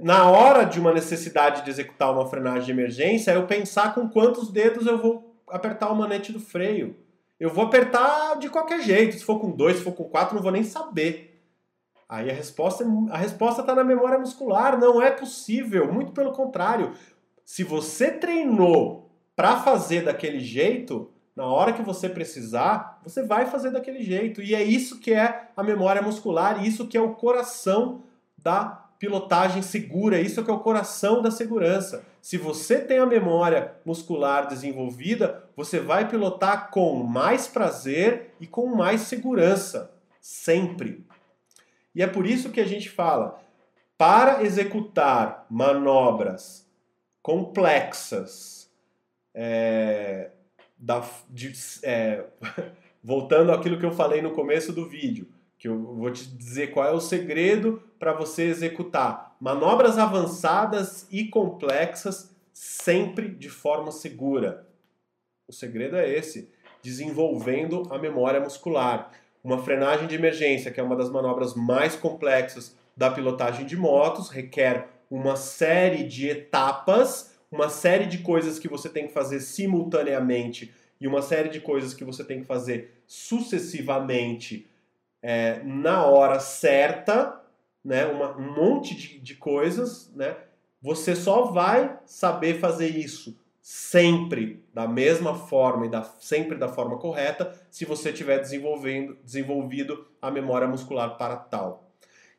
na 0.00 0.30
hora 0.30 0.64
de 0.64 0.78
uma 0.78 0.92
necessidade 0.92 1.64
de 1.64 1.70
executar 1.70 2.12
uma 2.12 2.26
frenagem 2.26 2.64
de 2.64 2.70
emergência 2.72 3.32
eu 3.32 3.46
pensar 3.46 3.94
com 3.94 4.08
quantos 4.08 4.50
dedos 4.50 4.86
eu 4.86 4.98
vou 4.98 5.34
apertar 5.48 5.90
o 5.90 5.96
manete 5.96 6.32
do 6.32 6.40
freio. 6.40 6.96
Eu 7.38 7.50
vou 7.50 7.66
apertar 7.66 8.38
de 8.38 8.48
qualquer 8.48 8.80
jeito, 8.80 9.16
se 9.16 9.24
for 9.24 9.38
com 9.38 9.50
dois, 9.50 9.76
se 9.76 9.82
for 9.82 9.92
com 9.92 10.04
quatro, 10.04 10.34
não 10.34 10.42
vou 10.42 10.52
nem 10.52 10.64
saber. 10.64 11.35
Aí 12.08 12.30
a 12.30 12.34
resposta, 12.34 12.84
a 13.10 13.16
resposta 13.16 13.60
está 13.60 13.74
na 13.74 13.84
memória 13.84 14.18
muscular. 14.18 14.78
Não 14.78 15.02
é 15.02 15.10
possível. 15.10 15.92
Muito 15.92 16.12
pelo 16.12 16.32
contrário. 16.32 16.92
Se 17.44 17.64
você 17.64 18.10
treinou 18.10 19.10
para 19.34 19.56
fazer 19.56 20.04
daquele 20.04 20.40
jeito, 20.40 21.10
na 21.34 21.44
hora 21.44 21.72
que 21.72 21.82
você 21.82 22.08
precisar, 22.08 22.98
você 23.04 23.22
vai 23.22 23.46
fazer 23.46 23.70
daquele 23.70 24.02
jeito. 24.02 24.40
E 24.40 24.54
é 24.54 24.62
isso 24.62 24.98
que 24.98 25.12
é 25.12 25.48
a 25.56 25.62
memória 25.62 26.00
muscular, 26.00 26.64
e 26.64 26.68
isso 26.68 26.86
que 26.86 26.96
é 26.96 27.00
o 27.00 27.14
coração 27.14 28.02
da 28.38 28.86
pilotagem 28.98 29.60
segura, 29.60 30.18
isso 30.18 30.42
que 30.42 30.50
é 30.50 30.54
o 30.54 30.60
coração 30.60 31.20
da 31.20 31.30
segurança. 31.30 32.02
Se 32.22 32.38
você 32.38 32.78
tem 32.80 32.98
a 32.98 33.06
memória 33.06 33.74
muscular 33.84 34.48
desenvolvida, 34.48 35.44
você 35.54 35.78
vai 35.78 36.08
pilotar 36.08 36.70
com 36.70 36.94
mais 37.02 37.46
prazer 37.46 38.34
e 38.40 38.46
com 38.46 38.66
mais 38.66 39.02
segurança, 39.02 39.92
sempre. 40.20 41.06
E 41.96 42.02
é 42.02 42.06
por 42.06 42.26
isso 42.26 42.50
que 42.50 42.60
a 42.60 42.66
gente 42.66 42.90
fala, 42.90 43.40
para 43.96 44.42
executar 44.42 45.46
manobras 45.48 46.68
complexas, 47.22 48.70
é, 49.34 50.30
da, 50.76 51.02
de, 51.30 51.54
é, 51.82 52.26
voltando 53.02 53.50
àquilo 53.50 53.78
que 53.80 53.86
eu 53.86 53.92
falei 53.92 54.20
no 54.20 54.32
começo 54.32 54.74
do 54.74 54.86
vídeo, 54.86 55.26
que 55.58 55.68
eu 55.68 55.96
vou 55.96 56.10
te 56.10 56.26
dizer 56.26 56.70
qual 56.70 56.86
é 56.86 56.92
o 56.92 57.00
segredo 57.00 57.82
para 57.98 58.12
você 58.12 58.42
executar 58.42 59.34
manobras 59.40 59.96
avançadas 59.96 61.06
e 61.10 61.24
complexas 61.24 62.30
sempre 62.52 63.28
de 63.28 63.48
forma 63.48 63.90
segura. 63.90 64.66
O 65.48 65.52
segredo 65.52 65.96
é 65.96 66.06
esse, 66.10 66.50
desenvolvendo 66.82 67.84
a 67.90 67.98
memória 67.98 68.40
muscular. 68.40 69.10
Uma 69.46 69.62
frenagem 69.62 70.08
de 70.08 70.16
emergência, 70.16 70.72
que 70.72 70.80
é 70.80 70.82
uma 70.82 70.96
das 70.96 71.08
manobras 71.08 71.54
mais 71.54 71.94
complexas 71.94 72.76
da 72.96 73.12
pilotagem 73.12 73.64
de 73.64 73.76
motos, 73.76 74.28
requer 74.28 74.88
uma 75.08 75.36
série 75.36 76.02
de 76.02 76.28
etapas, 76.28 77.32
uma 77.48 77.68
série 77.68 78.06
de 78.06 78.18
coisas 78.18 78.58
que 78.58 78.66
você 78.66 78.88
tem 78.88 79.06
que 79.06 79.12
fazer 79.12 79.38
simultaneamente 79.38 80.74
e 81.00 81.06
uma 81.06 81.22
série 81.22 81.48
de 81.48 81.60
coisas 81.60 81.94
que 81.94 82.02
você 82.02 82.24
tem 82.24 82.40
que 82.40 82.44
fazer 82.44 83.00
sucessivamente 83.06 84.68
é, 85.22 85.62
na 85.62 86.04
hora 86.04 86.40
certa, 86.40 87.40
né, 87.84 88.04
uma, 88.04 88.36
um 88.36 88.52
monte 88.52 88.96
de, 88.96 89.20
de 89.20 89.36
coisas, 89.36 90.12
né, 90.16 90.34
você 90.82 91.14
só 91.14 91.52
vai 91.52 91.96
saber 92.04 92.58
fazer 92.58 92.88
isso 92.88 93.38
sempre 93.68 94.64
da 94.72 94.86
mesma 94.86 95.34
forma 95.34 95.86
e 95.86 95.88
da, 95.88 96.00
sempre 96.20 96.56
da 96.56 96.68
forma 96.68 96.98
correta 96.98 97.52
se 97.68 97.84
você 97.84 98.12
tiver 98.12 98.38
desenvolvendo, 98.38 99.18
desenvolvido 99.24 100.06
a 100.22 100.30
memória 100.30 100.68
muscular 100.68 101.16
para 101.16 101.34
tal. 101.34 101.90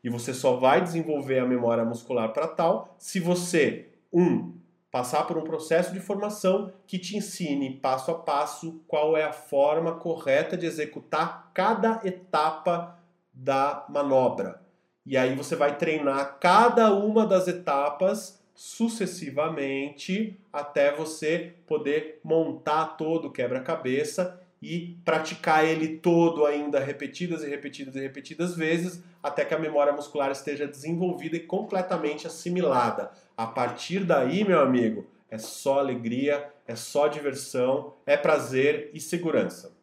E 0.02 0.10
você 0.10 0.34
só 0.34 0.56
vai 0.56 0.82
desenvolver 0.82 1.40
a 1.40 1.46
memória 1.46 1.84
muscular 1.84 2.32
para 2.32 2.48
tal 2.48 2.96
se 2.98 3.20
você, 3.20 3.90
um, 4.14 4.54
passar 4.90 5.28
por 5.28 5.38
um 5.38 5.44
processo 5.44 5.92
de 5.92 6.00
formação 6.00 6.72
que 6.88 6.98
te 6.98 7.18
ensine 7.18 7.76
passo 7.76 8.12
a 8.12 8.20
passo 8.20 8.82
qual 8.88 9.18
é 9.18 9.26
a 9.26 9.34
forma 9.34 9.96
correta 9.96 10.56
de 10.56 10.66
executar 10.66 11.52
cada 11.54 12.00
etapa 12.06 12.98
da 13.34 13.86
manobra. 13.90 14.62
E 15.06 15.18
aí 15.18 15.36
você 15.36 15.58
vai 15.58 15.78
treinar 15.78 16.38
cada 16.40 16.94
uma 16.94 17.28
das 17.28 17.50
etapas 17.50 18.37
sucessivamente 18.58 20.36
até 20.52 20.92
você 20.92 21.54
poder 21.68 22.20
montar 22.24 22.98
todo 22.98 23.28
o 23.28 23.32
quebra-cabeça 23.32 24.42
e 24.60 24.98
praticar 25.06 25.64
ele 25.64 26.00
todo 26.00 26.44
ainda 26.44 26.80
repetidas 26.80 27.44
e 27.44 27.48
repetidas 27.48 27.96
e 27.96 28.00
repetidas 28.00 28.56
vezes 28.56 29.04
até 29.22 29.46
que 29.46 29.54
a 29.54 29.60
memória 29.60 29.94
muscular 29.94 30.32
esteja 30.32 30.66
desenvolvida 30.66 31.38
e 31.38 31.42
completamente 31.42 32.26
assimilada. 32.26 33.12
A 33.38 33.46
partir 33.46 34.04
daí, 34.04 34.44
meu 34.44 34.60
amigo, 34.60 35.06
é 35.30 35.38
só 35.38 35.78
alegria, 35.78 36.52
é 36.66 36.76
só 36.76 37.08
diversão, 37.08 37.94
é 38.08 38.18
prazer 38.18 38.90
e 38.92 39.00
segurança. 39.00 39.78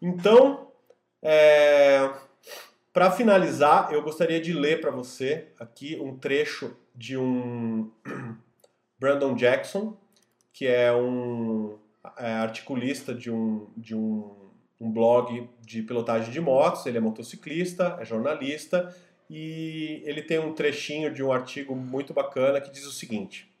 Então, 0.00 0.68
é... 1.20 1.77
para 2.92 3.10
finalizar, 3.10 3.92
eu 3.92 4.02
gostaria 4.02 4.40
de 4.40 4.52
ler 4.52 4.80
para 4.80 4.90
você 4.90 5.48
aqui 5.58 5.98
um 6.00 6.16
trecho 6.16 6.76
de 6.94 7.16
um 7.16 7.90
Brandon 8.98 9.34
Jackson, 9.34 9.96
que 10.52 10.66
é 10.66 10.92
um 10.92 11.78
é, 12.16 12.32
articulista 12.32 13.14
de 13.14 13.30
um, 13.30 13.68
de 13.76 13.94
um, 13.94 14.50
um 14.80 14.90
blog 14.90 15.48
de 15.60 15.82
pilotagem 15.82 16.32
de 16.32 16.40
motos. 16.40 16.86
Ele 16.86 16.98
é 16.98 17.00
motociclista, 17.00 17.96
é 18.00 18.04
jornalista 18.04 18.94
e 19.30 20.02
ele 20.04 20.22
tem 20.22 20.38
um 20.38 20.52
trechinho 20.52 21.12
de 21.12 21.22
um 21.22 21.30
artigo 21.30 21.76
muito 21.76 22.12
bacana 22.14 22.60
que 22.60 22.70
diz 22.70 22.84
o 22.84 22.92
seguinte: 22.92 23.52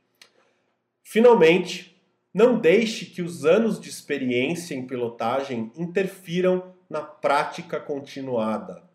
Finalmente, 1.04 1.96
não 2.32 2.58
deixe 2.58 3.06
que 3.06 3.22
os 3.22 3.44
anos 3.44 3.80
de 3.80 3.88
experiência 3.88 4.74
em 4.74 4.86
pilotagem 4.86 5.70
interfiram 5.76 6.74
na 6.88 7.02
prática 7.02 7.78
continuada. 7.78 8.87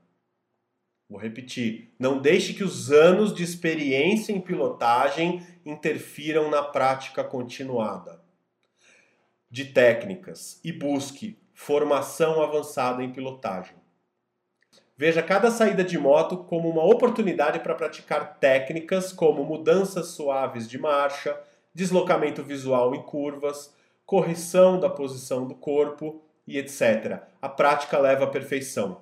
Vou 1.14 1.22
repetir. 1.22 1.94
Não 2.00 2.18
deixe 2.18 2.56
que 2.56 2.64
os 2.64 2.92
anos 2.92 3.36
de 3.36 3.44
experiência 3.44 4.34
em 4.34 4.42
pilotagem 4.42 5.46
interfiram 5.64 6.50
na 6.50 6.64
prática 6.64 7.24
continuada 7.24 8.20
de 9.48 9.66
técnicas 9.66 10.60
e 10.64 10.72
busque 10.72 11.38
formação 11.54 12.42
avançada 12.42 13.04
em 13.04 13.12
pilotagem. 13.12 13.76
Veja 14.98 15.22
cada 15.22 15.52
saída 15.52 15.84
de 15.84 16.00
moto 16.00 16.36
como 16.36 16.68
uma 16.68 16.84
oportunidade 16.84 17.60
para 17.60 17.76
praticar 17.76 18.40
técnicas 18.40 19.14
como 19.14 19.44
mudanças 19.44 20.08
suaves 20.08 20.68
de 20.68 20.80
marcha, 20.80 21.40
deslocamento 21.76 22.42
visual 22.42 22.96
em 22.96 23.04
curvas, 23.04 23.72
correção 24.04 24.80
da 24.80 24.90
posição 24.90 25.46
do 25.46 25.54
corpo 25.54 26.24
e 26.48 26.58
etc. 26.58 27.22
A 27.40 27.50
prática 27.50 28.00
leva 28.00 28.24
à 28.24 28.28
perfeição. 28.28 29.02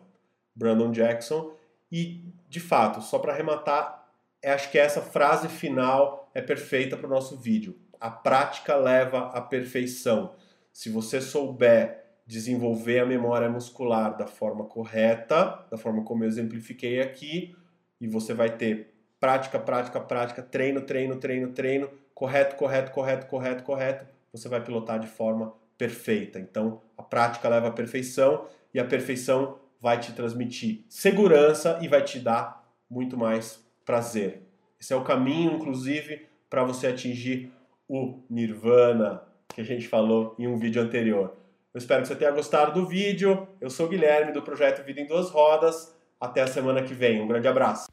Brandon 0.53 0.91
Jackson. 0.91 1.60
E, 1.91 2.23
de 2.47 2.59
fato, 2.59 3.01
só 3.01 3.19
para 3.19 3.33
arrematar, 3.33 4.07
acho 4.43 4.71
que 4.71 4.77
essa 4.77 5.01
frase 5.01 5.47
final 5.47 6.31
é 6.33 6.41
perfeita 6.41 6.95
para 6.95 7.07
o 7.07 7.09
nosso 7.09 7.37
vídeo. 7.37 7.77
A 7.99 8.09
prática 8.09 8.75
leva 8.75 9.27
à 9.27 9.41
perfeição. 9.41 10.33
Se 10.71 10.89
você 10.89 11.19
souber 11.19 12.01
desenvolver 12.25 12.99
a 12.99 13.05
memória 13.05 13.49
muscular 13.49 14.15
da 14.15 14.25
forma 14.25 14.63
correta, 14.63 15.65
da 15.69 15.77
forma 15.77 16.03
como 16.03 16.23
eu 16.23 16.27
exemplifiquei 16.27 17.01
aqui, 17.01 17.55
e 17.99 18.07
você 18.07 18.33
vai 18.33 18.55
ter 18.55 18.93
prática, 19.19 19.59
prática, 19.59 19.99
prática, 19.99 20.41
treino, 20.41 20.81
treino, 20.81 21.17
treino, 21.17 21.51
treino, 21.51 21.89
correto, 22.13 22.55
correto, 22.55 22.91
correto, 22.91 23.27
correto, 23.27 23.63
correto, 23.63 24.05
você 24.31 24.47
vai 24.47 24.63
pilotar 24.63 24.99
de 24.99 25.07
forma 25.07 25.53
perfeita. 25.77 26.39
Então, 26.39 26.81
a 26.97 27.03
prática 27.03 27.49
leva 27.49 27.67
à 27.67 27.71
perfeição 27.71 28.47
e 28.73 28.79
a 28.79 28.85
perfeição 28.85 29.59
vai 29.81 29.99
te 29.99 30.13
transmitir 30.13 30.85
segurança 30.87 31.79
e 31.81 31.87
vai 31.87 32.03
te 32.03 32.19
dar 32.19 32.63
muito 32.89 33.17
mais 33.17 33.65
prazer. 33.83 34.43
Esse 34.79 34.93
é 34.93 34.95
o 34.95 35.03
caminho, 35.03 35.53
inclusive, 35.53 36.27
para 36.49 36.63
você 36.63 36.87
atingir 36.87 37.51
o 37.87 38.19
nirvana 38.29 39.23
que 39.49 39.59
a 39.59 39.63
gente 39.63 39.87
falou 39.87 40.35
em 40.37 40.47
um 40.47 40.57
vídeo 40.57 40.81
anterior. 40.81 41.35
Eu 41.73 41.77
espero 41.77 42.01
que 42.01 42.07
você 42.07 42.15
tenha 42.15 42.31
gostado 42.31 42.79
do 42.79 42.87
vídeo. 42.87 43.47
Eu 43.59 43.69
sou 43.69 43.85
o 43.85 43.89
Guilherme 43.89 44.31
do 44.31 44.41
projeto 44.41 44.83
Vida 44.85 45.01
em 45.01 45.07
Duas 45.07 45.29
Rodas. 45.29 45.95
Até 46.19 46.41
a 46.41 46.47
semana 46.47 46.83
que 46.83 46.93
vem. 46.93 47.21
Um 47.21 47.27
grande 47.27 47.47
abraço. 47.47 47.89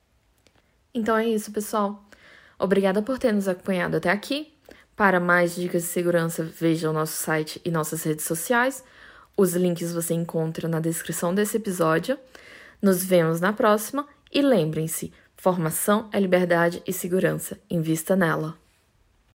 Então 0.92 1.16
é 1.16 1.26
isso, 1.26 1.52
pessoal. 1.52 2.04
Obrigada 2.58 3.00
por 3.02 3.18
ter 3.18 3.32
nos 3.32 3.46
acompanhado 3.46 3.96
até 3.96 4.10
aqui. 4.10 4.52
Para 4.96 5.20
mais 5.20 5.54
dicas 5.54 5.82
de 5.82 5.88
segurança, 5.88 6.42
veja 6.42 6.90
o 6.90 6.92
nosso 6.92 7.12
site 7.12 7.60
e 7.64 7.70
nossas 7.70 8.02
redes 8.02 8.24
sociais. 8.24 8.84
Os 9.40 9.54
links 9.54 9.92
você 9.92 10.14
encontra 10.14 10.66
na 10.66 10.80
descrição 10.80 11.32
desse 11.32 11.58
episódio. 11.58 12.18
Nos 12.82 13.04
vemos 13.04 13.40
na 13.40 13.52
próxima 13.52 14.04
e 14.32 14.42
lembrem-se: 14.42 15.12
formação 15.36 16.08
é 16.12 16.18
liberdade 16.18 16.82
e 16.84 16.92
segurança. 16.92 17.56
Invista 17.70 18.16
nela. 18.16 18.58